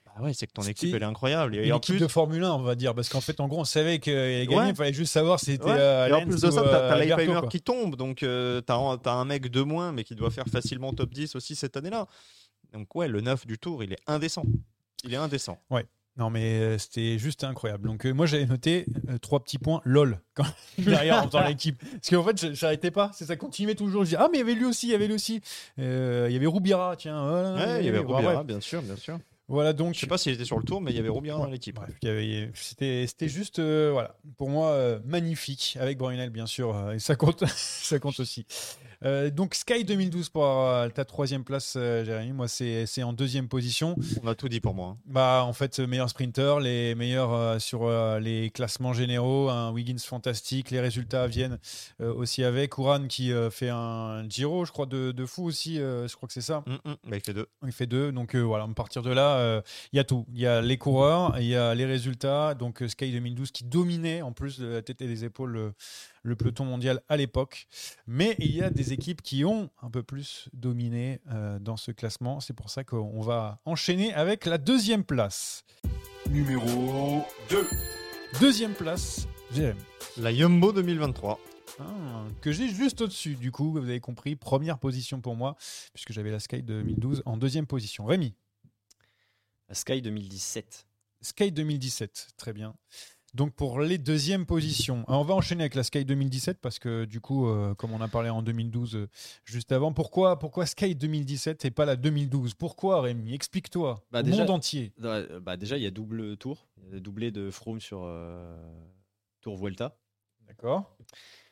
[0.05, 1.55] bah ouais, c'est que ton équipe elle est incroyable.
[1.55, 3.47] Et, une en équipe plus, de Formule 1, on va dire, parce qu'en fait, en
[3.47, 4.57] gros, on savait qu'il allait gagner.
[4.57, 4.69] Ouais.
[4.69, 5.63] Il fallait juste savoir si c'était.
[5.65, 5.77] Ouais.
[5.77, 9.13] euh, et en plus de ça, t'as euh, qui tombe, donc euh, t'as un- t'as
[9.13, 12.07] un mec de moins, mais qui doit faire facilement top 10 aussi cette année-là.
[12.73, 14.43] Donc ouais, le 9 du tour, il est indécent.
[15.03, 15.61] Il est indécent.
[15.69, 15.85] Ouais.
[16.17, 17.87] Non, mais euh, c'était juste incroyable.
[17.87, 20.45] Donc, euh, moi, j'avais noté euh, trois petits points LOL quand
[20.79, 21.77] derrière en faisant l'équipe.
[21.79, 23.11] Parce qu'en fait, je- j'arrêtais pas.
[23.13, 24.03] Ça continuait toujours.
[24.03, 25.41] Je dis, ah, mais il y avait lui aussi, il y avait lui aussi.
[25.77, 27.21] Euh, il y avait Roubira, tiens.
[27.29, 27.53] voilà.
[27.53, 29.19] Ouais, il y avait Bon, Roubira, bien sûr, bien sûr.
[29.47, 29.93] Voilà, donc.
[29.95, 31.79] Je sais pas s'il était sur le tour, mais il y avait Roubira dans l'équipe.
[32.53, 37.15] C'était juste, euh, voilà, pour moi, euh, magnifique, avec Brunel, bien sûr, euh, et ça
[37.15, 38.45] compte, ça compte aussi.
[39.35, 40.43] Donc Sky 2012 pour
[40.95, 42.31] ta troisième place, Jérémy.
[42.33, 43.95] Moi, c'est en deuxième position.
[44.23, 44.87] On a tout dit pour moi.
[44.87, 44.97] hein.
[45.05, 47.87] Bah, en fait, meilleur sprinter, les meilleurs sur
[48.19, 51.59] les classements généraux, un Wiggins fantastique, les résultats viennent
[51.99, 52.79] aussi avec.
[52.79, 56.41] Ouran qui fait un Giro, je crois, de, de fou aussi, je crois que c'est
[56.41, 56.63] ça.
[56.65, 57.45] Mm, mm, bah, il fait deux.
[57.67, 59.61] Il fait deux, donc voilà, à partir de là, euh,
[59.93, 60.25] il y a tout.
[60.33, 62.53] Il y a les coureurs, il y a les résultats.
[62.53, 65.73] Donc euh, Sky 2012 qui dominait en plus de la tête et des épaules le,
[66.23, 67.67] le peloton mondial à l'époque.
[68.05, 71.91] Mais il y a des équipes qui ont un peu plus dominé euh, dans ce
[71.91, 72.39] classement.
[72.39, 75.63] C'est pour ça qu'on va enchaîner avec la deuxième place.
[76.29, 77.67] Numéro 2.
[78.41, 79.79] Deuxième place, Jérémy.
[80.17, 81.39] La Yumbo 2023.
[81.79, 83.35] Ah, que j'ai juste au-dessus.
[83.35, 85.55] Du coup, vous avez compris, première position pour moi,
[85.93, 88.05] puisque j'avais la Sky 2012 en deuxième position.
[88.05, 88.33] Rémi.
[89.71, 90.87] Sky 2017.
[91.21, 92.75] Sky 2017, très bien.
[93.33, 97.05] Donc pour les deuxièmes positions, Alors, on va enchaîner avec la Sky 2017 parce que
[97.05, 99.07] du coup, euh, comme on a parlé en 2012 euh,
[99.43, 103.33] juste avant, pourquoi, pourquoi Sky 2017 et pas la 2012 Pourquoi Rémi?
[103.33, 104.03] Explique-toi.
[104.11, 104.93] Bah, au déjà- monde entier.
[105.03, 106.67] Euh, Bah, déjà, il y a double tour.
[106.87, 108.57] Il y a doublé de Froome sur euh,
[109.41, 109.97] Tour Vuelta.
[110.47, 110.95] D'accord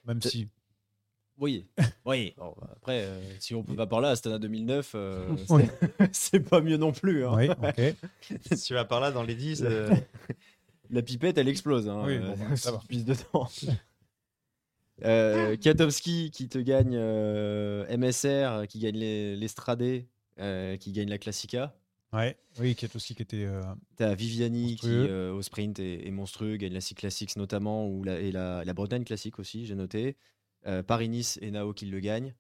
[0.06, 0.48] Même si.
[1.38, 1.66] Oui,
[2.06, 2.34] oui.
[2.38, 5.64] Bon, bah, après, euh, si on va par là, Astana 2009, euh, c'est- Oui.
[6.12, 7.26] c'est pas mieux non plus.
[7.26, 7.34] hein.
[7.36, 7.96] Oui, ok.
[8.56, 9.90] si tu vas par là dans les 10, euh,
[10.92, 11.90] La pipette, elle explose.
[11.90, 12.78] Hein, Oui, bon, bah, ça va.
[12.80, 13.48] tu pisses dedans.
[15.04, 20.08] Euh, Kiatowski qui te gagne euh, MSR, qui gagne les- l'Estradé,
[20.40, 21.76] euh, qui gagne la Classica.
[22.14, 23.44] Ouais, oui, Kiatowski qui était.
[23.44, 23.62] euh,
[23.98, 25.08] T'as Viviani qui, Monstrueux.
[25.10, 28.74] euh, au sprint, est, est monstrueux, gagne la Classics notamment, ou la, et la, la
[28.74, 30.16] Bretagne Classique aussi, j'ai noté.
[30.68, 32.34] Euh, Paris-Nice et Nao qui le gagnent.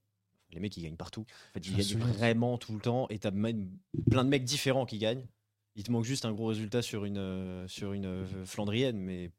[0.51, 1.25] Les mecs, ils gagnent partout.
[1.51, 3.69] En fait, ils gagnent vraiment tout le temps, et t'as même
[4.09, 5.25] plein de mecs différents qui gagnent.
[5.75, 9.31] Il te manque juste un gros résultat sur une, euh, sur une euh, Flandrienne, mais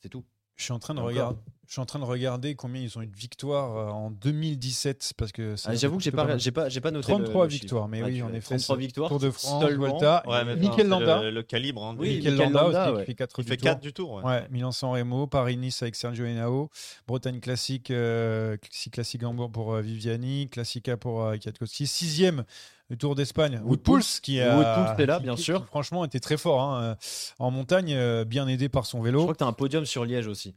[0.00, 0.24] c'est tout.
[0.56, 1.38] Je suis en train de regarder.
[1.68, 5.14] Je suis en train de regarder combien ils ont eu de victoires euh, en 2017
[5.16, 7.10] parce que Ah, J'avoue que j'ai pas, j'ai pas, j'ai pas noté.
[7.10, 7.62] le- 33 le chiffre.
[7.62, 8.56] victoires, mais Ouais, oui, en effet.
[8.56, 9.08] 33 c'est victoires.
[9.08, 9.64] Tour de France.
[9.72, 11.22] Volta, Ouais, Mikel Landa.
[11.24, 11.82] Le, le calibre.
[11.84, 13.00] Hein, Oui, Mikel Landa, Landa, aussi, ouais.
[13.02, 14.12] qui fait 4 il fait 4 du tour.
[14.12, 14.22] ouais.
[14.22, 16.70] Ouais, Milan-San Remo, Paris-Nice avec Sergio Henao,
[17.08, 22.44] Bretagne classique, euh, Classi- classique Hambourg pour euh, Viviani, Classica pour euh, Kwiatkowski, sixième
[22.88, 25.60] le Tour d'Espagne, Wood Woodpulse qui a Woodpulse était là, qui- bien qui- sûr.
[25.62, 26.94] qui, franchement était très fort hein, euh,
[27.38, 29.22] en montagne, euh, bien aidé par son Je vélo.
[29.22, 30.54] crois que t'as un podium sur Liège aussi.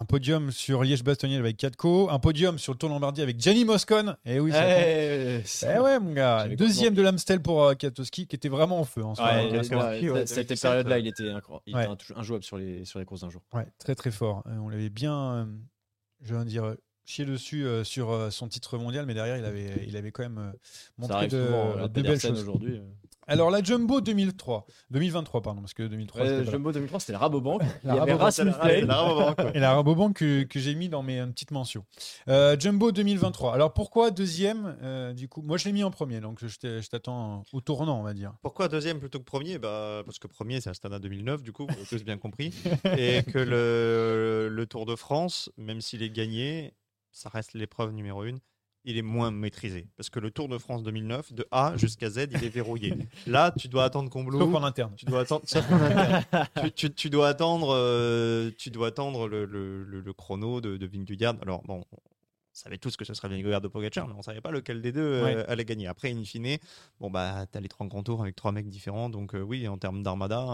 [0.00, 4.14] Un podium sur Liège-Bastogne avec Katko, un podium sur le Tour Lombardie avec Gianni Moscon.
[4.24, 4.70] Et oui, ça compte.
[4.70, 5.40] Eh,
[5.74, 6.46] Eh ouais, mon gars.
[6.56, 9.04] Deuxième de l'Amstel pour euh, Kwiatkowski, qui était vraiment en feu.
[9.04, 9.42] En ce Ouais, moment.
[9.42, 11.64] ouais, Kwiatkowski, ouais, ouais, cette- cette 2017, période-là, il était, incroyable.
[11.66, 11.84] Il Ouais.
[11.92, 13.42] était injouable sur les, sur les courses d'un jour.
[13.52, 14.44] Ouais, très très fort.
[14.46, 15.44] Euh, on l'avait bien, euh,
[16.22, 16.76] je viens de dire,
[17.08, 20.22] chié dessus euh, sur euh, son titre mondial, mais derrière, il avait, il avait quand
[20.22, 20.52] même euh,
[20.98, 21.74] montré de, souvent.
[21.76, 22.40] de euh, belles choses.
[22.42, 22.80] aujourd'hui.
[23.30, 26.50] Alors, la Jumbo 2003, 2023, pardon, parce que 2003, Ouais, c'était pas là.
[26.50, 27.60] Jumbo 2003, c'était la Rabobank.
[27.84, 28.54] Il y La avait Rabobank, Rasmussen.
[28.62, 29.50] c'est la Rabobank, ouais.
[29.54, 31.84] Et la Rabobank que, que j'ai mis dans mes petites mentions.
[32.28, 33.52] Euh, Jumbo 2023.
[33.52, 37.44] Alors pourquoi deuxième euh, Du coup, moi je l'ai mis en premier, donc je t'attends
[37.52, 38.32] au tournant, on va dire.
[38.40, 39.58] Pourquoi deuxième plutôt que premier?
[39.58, 42.54] Bah, Parce que premier, c'est Astana 2009, du coup, vous avez tous bien compris.
[42.96, 46.72] Et que le, le Tour de France, même s'il est gagné,
[47.18, 48.38] ça reste l'épreuve numéro une.
[48.84, 49.88] Il est moins maîtrisé.
[49.96, 52.94] Parce que le Tour de France 2009, de A jusqu'à Z, il est verrouillé.
[53.26, 54.38] Là, tu dois attendre Combloux.
[54.38, 54.94] Sauf en interne.
[54.96, 55.44] Tu dois attendre,
[56.62, 60.76] tu, tu- tu dois attendre, euh, tu dois attendre le, le- le- le chrono de,
[60.76, 61.34] de Vingegaard.
[61.42, 61.98] Alors bon, on
[62.52, 65.00] savait tous que ce serait Vingegaard de Pogacar, mais on savait pas lequel des deux
[65.02, 65.44] euh, Ouais.
[65.48, 65.88] allait gagner.
[65.88, 66.56] Après, in fine,
[67.00, 69.76] bon bah t'as les trois grands tours avec trois mecs différents, donc euh, oui, en
[69.76, 70.46] termes d'armada.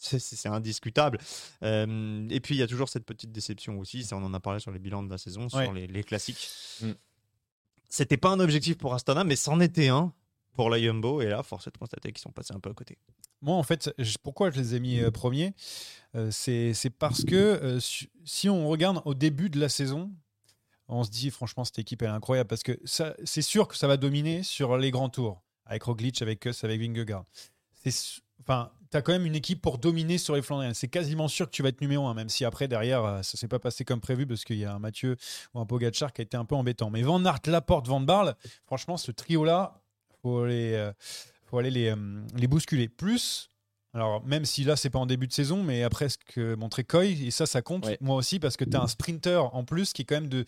[0.00, 1.18] C'est- indiscutable.
[1.62, 4.40] Euh, et puis il y a toujours cette petite déception aussi, ça on en a
[4.40, 5.64] parlé sur les bilans de la saison, Ouais.
[5.64, 6.48] sur les, les classiques.
[6.82, 6.92] Mm.
[7.88, 10.12] C'était pas un objectif pour Astana, mais c'en était un
[10.54, 11.22] pour la Jumbo.
[11.22, 12.98] Et là, force est de constater qu'ils sont passés un peu à côté.
[13.42, 15.54] Moi, en fait, je- pourquoi je les ai mis euh, premiers?
[16.14, 17.80] Euh, C'est parce que euh,
[18.24, 20.12] si on regarde au début de la saison,
[20.88, 23.86] on se dit franchement, cette équipe elle est incroyable parce que c'est sûr que ça
[23.88, 27.24] va dominer sur les grands tours avec Roglic, avec Kuss, avec Vingegaard.
[28.40, 30.74] Enfin, tu as quand même une équipe pour dominer sur les Flandriens.
[30.74, 33.36] C'est quasiment sûr que tu vas être numéro un, même si après, derrière, euh, ça
[33.36, 35.16] s'est pas passé comme prévu parce qu'il y a un Mathieu
[35.54, 36.90] ou un Pogacar qui a été un peu embêtant.
[36.90, 38.34] Mais Van Aert, Laporte, Van Barle,
[38.66, 39.80] franchement, ce trio-là,
[40.22, 40.92] faut euh,
[41.44, 42.88] faut aller les, euh, les bousculer.
[42.88, 43.50] Plus,
[43.94, 46.84] alors même si là, c'est pas en début de saison, mais après ce que montrait
[46.84, 47.98] Coy, et ça, ça compte, Ouais.
[48.00, 50.44] moi aussi, parce que tu as un sprinter en plus qui est quand même de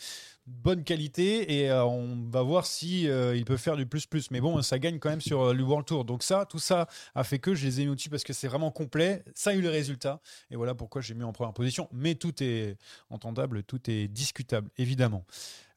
[0.46, 4.30] bonne qualité et euh, on va voir si euh, il peut faire du plus-plus.
[4.32, 6.04] Mais bon, ça gagne quand même sur euh, le World Tour.
[6.04, 8.48] Donc ça, tout ça a fait que je les ai mis au-dessus parce que c'est
[8.48, 9.22] vraiment complet.
[9.34, 10.20] Ça a eu le résultat.
[10.50, 11.88] Et voilà pourquoi j'ai mis en première position.
[11.92, 12.76] Mais tout est
[13.10, 15.24] entendable, tout est discutable, évidemment.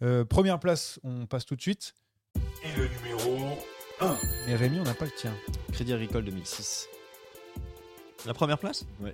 [0.01, 1.93] Euh, première place, on passe tout de suite.
[2.63, 3.55] Et le numéro
[4.01, 4.17] 1.
[4.47, 5.33] Mais Rémi, on n'a pas le tien.
[5.71, 6.87] Crédit Agricole 2006.
[8.25, 9.13] La première place Ouais.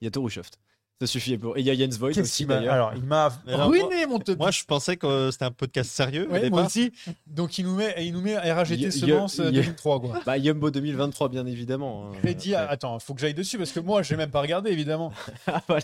[0.00, 0.58] Il y a Torushoft.
[1.00, 1.56] Ça suffit pour.
[1.56, 2.74] Et il y a Jens Voigt aussi d'ailleurs.
[2.74, 4.38] Alors, il m'a ruiné mon top.
[4.38, 6.28] Moi, je pensais que c'était un podcast sérieux.
[6.30, 6.92] Ouais, moi aussi.
[7.26, 8.72] Donc, il nous met, il nous met RAGT
[9.40, 10.20] euh, 2003, quoi.
[10.24, 12.12] Bah, Yumbo 2023, bien évidemment.
[12.12, 12.18] hein.
[12.22, 12.54] À- Ouais.
[12.54, 15.12] attends, faut que j'aille dessus parce que moi, j'ai même pas regardé, évidemment.
[15.48, 15.82] Ah, voilà.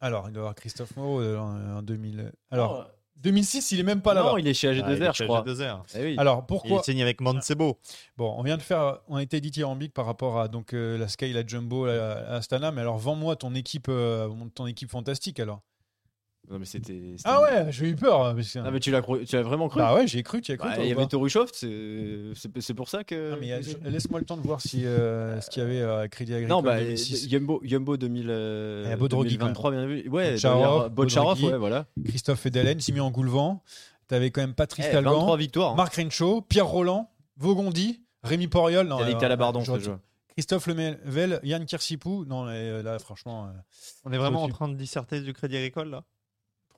[0.00, 2.32] Alors, il doit y avoir Christophe Moreau euh, en, en 2000.
[2.50, 2.84] Alors, Non,
[3.22, 4.30] 2006, il est même pas là-bas.
[4.30, 5.42] non, il est chez Ah, il AG2R, est je crois.
[5.44, 5.82] AG2R.
[5.96, 6.14] Eh oui.
[6.18, 7.78] Alors, Il pourquoi est signé avec Mancebo.
[8.16, 11.08] Bon, on vient de faire, on a été dithyrambique par rapport à donc euh, la
[11.08, 12.70] Sky, la Jumbo, la, la Astana.
[12.72, 15.60] Mais alors, vends-moi ton équipe, euh, ton équipe fantastique alors.
[16.50, 16.94] Non, mais c'était.
[16.94, 18.24] c'était- Ah ouais, j'ai eu peur.
[18.24, 20.52] hein, Ah, mais tu l'as cru- tu l'as vraiment cru Bah ouais, j'ai cru, tu
[20.52, 20.66] as cru.
[20.68, 23.32] Bah, toi, Il y avait Torushoft, c'est c'est- pour ça que.
[23.32, 26.02] Non, mais euh, laisse-moi le temps de voir si euh, ce qu'il y avait euh,
[26.02, 27.26] à Crédit Agricole Non, bah, 2006.
[27.30, 30.08] Yumbo, Yumbo 2000, euh, Il y a Bodrogi, 2023, bien vu.
[30.08, 31.46] Ouais, Botcharov, Bodrogi.
[31.46, 31.84] ouais, voilà.
[32.06, 33.62] Christophe Fedelen, Simian Goulevent.
[34.06, 35.72] T'avais quand même Patrice Eh, Talgan, 23 victoires.
[35.72, 35.76] hein.
[35.76, 38.86] Marc Renshaw, Pierre Roland, Vaugondi, Rémi Poriol.
[38.86, 39.98] Non, Yannick alors, ce jeu.
[40.30, 42.24] Christophe Lemevel, Yann Kirsipou.
[42.24, 43.48] Non, là, franchement, euh,
[44.06, 46.04] On est vraiment en train de disserter du Crédit Agricole là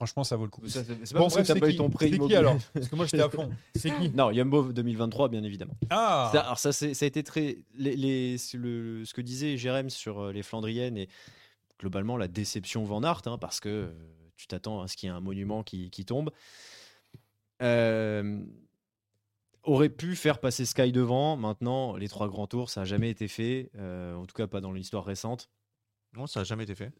[0.01, 0.61] franchement, ça vaut le coup.
[0.65, 0.83] C'est
[1.13, 2.37] pas Bon, parce que t'as pas eu ton prêt C'est qui immobilier.
[2.37, 3.51] alors Parce que moi, j'étais à fond.
[3.75, 5.75] C'est qui Non, Yumbo 2023, bien évidemment.
[5.91, 7.59] Ah Ça, alors ça, ça a été très.
[7.75, 11.07] Les, les- c'est le, ce que disait Jérém sur euh, les Flandriennes et
[11.79, 13.91] globalement la déception Van Aert, hein, parce que euh,
[14.37, 16.31] tu t'attends à ce qu'il y ait un monument qui, qui tombe.
[17.61, 18.43] Euh,
[19.63, 21.37] aurait pu faire passer Sky devant.
[21.37, 23.69] Maintenant, les trois grands tours, ça n'a jamais été fait.
[23.77, 25.49] euh, en tout cas, pas dans l'histoire récente.
[26.17, 26.91] Non, ça n'a jamais été fait.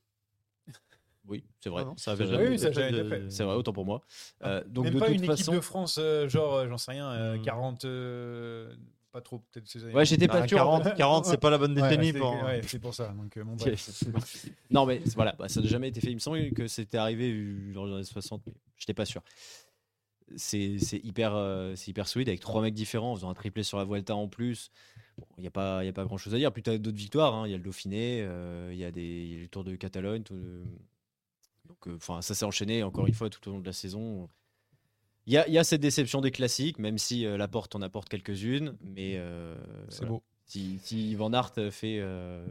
[1.28, 1.84] Oui, c'est vrai.
[1.84, 3.30] Ah non, ça avait jamais Oui, ça jamais fait été de- fait.
[3.32, 4.02] C'est vrai, autant pour moi.
[4.44, 6.78] Euh, donc Même de pas toute une façon, équipe de France, euh, genre, euh, j'en
[6.78, 7.42] sais rien, euh, Hmm.
[7.44, 7.86] 40.
[7.86, 8.74] euh,
[9.12, 9.94] pas trop peut-être ces années.
[9.94, 10.58] Ouais, j'étais pas Bah, sûr.
[10.58, 12.32] 40, 40 c'est pas la bonne décennie c'est- pour.
[12.44, 13.10] ouais, c'est pour ça.
[13.10, 14.04] Donc, euh, bon, bref.
[14.72, 16.10] non, mais voilà, bah, ça n'a jamais été fait.
[16.12, 17.32] Il me semble que c'était arrivé
[17.74, 19.22] dans les années 60, mais j'étais pas sûr.
[20.38, 23.78] C'est hyper, euh, c'est hyper solide avec trois mecs différents, en faisant un triplé sur
[23.78, 24.72] la Vuelta en plus.
[25.38, 26.54] Il n'y a, pas- y a pas grand chose à dire.
[26.54, 27.36] Puis tu as d'autres victoires.
[27.36, 27.48] hein.
[27.48, 29.76] Il y a le Dauphiné, euh, il y a des y a le Tour de
[29.76, 30.24] Catalogne.
[30.24, 30.36] tout
[31.72, 34.30] Donc, euh, enfin, ça s'est enchaîné encore une fois tout au long de la saison.
[35.26, 37.82] Il y a, il y a cette déception des classiques, même si la porte en
[37.82, 38.78] apporte quelques-unes.
[38.82, 39.56] Mais euh,
[39.90, 40.12] C'est voilà.
[40.14, 40.24] beau.
[40.46, 42.46] Si, si Van Aert fait, euh,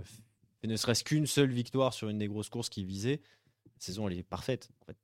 [0.61, 3.21] fait ne serait-ce qu'une seule victoire sur une des grosses courses qu'il visait,
[3.67, 4.71] la saison elle est parfaite.
[4.81, 4.97] En fait.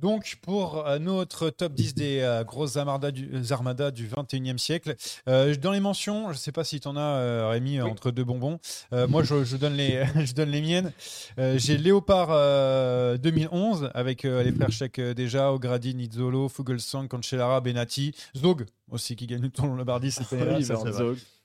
[0.00, 4.58] Donc, pour euh, notre top 10 des euh, grosses armadas du, euh, armadas du 21e
[4.58, 4.94] siècle,
[5.26, 7.86] euh, dans les mentions, je ne sais pas si tu en as, euh, Rémi, euh,
[7.86, 8.58] entre deux bonbons.
[8.92, 10.92] Euh, moi, je, je donne les, je donne les miennes.
[11.38, 17.08] Euh, J'ai Léopard euh, 2011 avec euh, les frères Check euh, déjà, O'Grady, Nizzolo, Fugelsang,
[17.08, 20.60] Cancellara, Benati, Zog aussi qui gagne le Tour de Lombardie cette c'est vrai.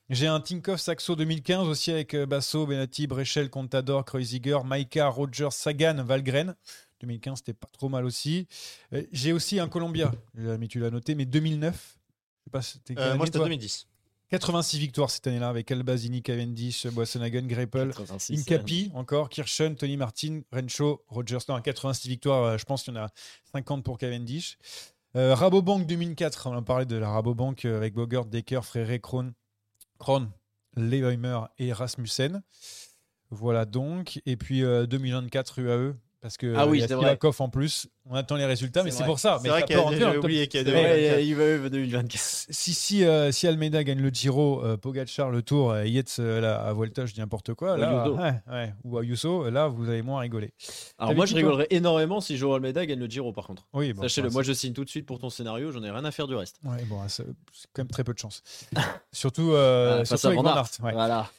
[0.09, 5.51] J'ai un Tinkoff Saxo 2015 aussi avec euh, Basso, Benati, Brechel, Contador, Kreuziger, Maika, Rogers,
[5.53, 6.53] Sagan, Valgren.
[7.01, 8.47] 2015, c'était pas trop mal aussi.
[8.93, 11.73] Euh, J'ai aussi un Columbia, mais tu l'as noté, mais 2009.
[11.73, 13.87] Je sais pas, Euh, année, moi, c'était toi 2010.
[14.31, 20.41] 86 victoires cette année-là avec Albazini, Cavendish, Boissonhagen, Greipel, 86, Incapi encore, Kirchen, Tony Martin,
[20.53, 21.39] Rencho, Rogers.
[21.49, 23.09] Non, 86 victoires, euh, je pense qu'il y en a
[23.51, 24.57] 50 pour Cavendish.
[25.17, 29.33] Euh, Rabobank 2004, on a parlé de la Rabobank avec Bogert, Decker, Fréré, Krohn,
[29.99, 30.31] Krohn,
[30.77, 32.41] Leheimer et Rasmussen.
[33.31, 34.21] Voilà donc.
[34.25, 35.95] Et puis euh, 2024 UAE.
[36.21, 36.87] Parce que Ah oui, il y a.
[36.87, 37.87] Sivakov en plus.
[38.07, 39.39] On attend les résultats, mais C'est pour ça.
[39.41, 41.15] C'est vrai qu'il y a- top- oublié qu'il y a C'est des- vrai.
[41.15, 42.21] Ouais, il va 2024.
[42.49, 46.39] Si, si, euh, si Almeida gagne le Giro, euh, Pogacar le Tour, euh, Yates euh,
[46.39, 47.73] là, à Vuelta, je dis n'importe quoi.
[47.73, 48.17] Ou Là, Ayuso.
[48.17, 50.53] ouais, ouais, ou Ayuso, là, vous allez moins rigoler.
[50.99, 53.65] Alors moi je rigolerais énormément si Joao Almeida gagne le Giro par contre.
[53.73, 56.05] Oui, bon, Sachez-le, moi je signe tout de suite pour ton scénario, j'en ai rien
[56.05, 56.57] à faire du reste.
[56.63, 57.23] Ouais, bon, c'est
[57.73, 58.43] quand même très peu de chance.
[59.11, 60.67] surtout euh, Ah, surtout à avec Van Aert.
[60.79, 61.29] Voilà.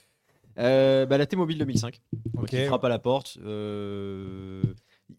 [0.58, 2.00] Euh, bah, la T-Mobile 2005,
[2.34, 2.50] donc, Ok.
[2.50, 3.38] qui frappe à la porte.
[3.42, 4.62] Euh,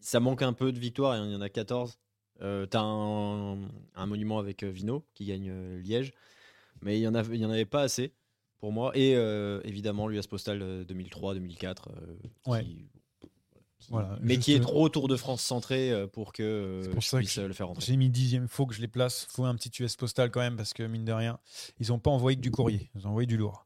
[0.00, 1.98] ça manque un peu de victoires, il y en a 14.
[2.42, 3.58] Euh, T'as un,
[3.94, 6.12] un monument avec euh, Vino qui gagne Liège,
[6.82, 8.12] mais il y en avait, en pas assez
[8.58, 8.92] pour moi.
[8.96, 9.12] Et
[9.64, 11.76] évidemment l'US Postal 2003-2004,
[12.46, 12.64] Ouais.
[12.64, 12.88] qui,
[13.90, 17.22] Voilà, mais qui est trop Tour de France centré pour que pour je ça que
[17.24, 17.84] puisse euh, le faire rentrer.
[17.86, 19.26] J'ai mis dixième, faut que je les place.
[19.30, 21.38] faut un petit US postal quand même, parce que mine de rien,
[21.78, 23.63] ils n'ont pas envoyé que du courrier, ils ont envoyé du lourd.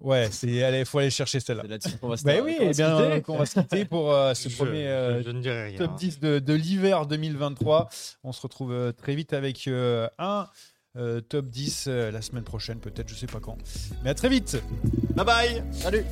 [0.00, 1.62] Ouais, il faut aller chercher celle-là.
[1.62, 3.22] C'est là-dessus qu'on va se Bah qu'on oui, va eh se bien, quitter.
[3.22, 5.78] qu'on va se quitter pour euh, ce Je- premier euh, je, je ne dirai rien.
[5.78, 7.88] top 10 de, de l'hiver 2023.
[8.24, 10.48] On se retrouve euh, très vite avec euh, un
[10.96, 13.56] euh, top 10 euh, la semaine prochaine, peut-être, je sais pas quand.
[14.02, 14.60] Mais à très vite
[15.14, 16.04] Bye bye Salut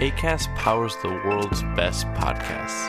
[0.00, 2.88] ACAST powers the world's best podcasts.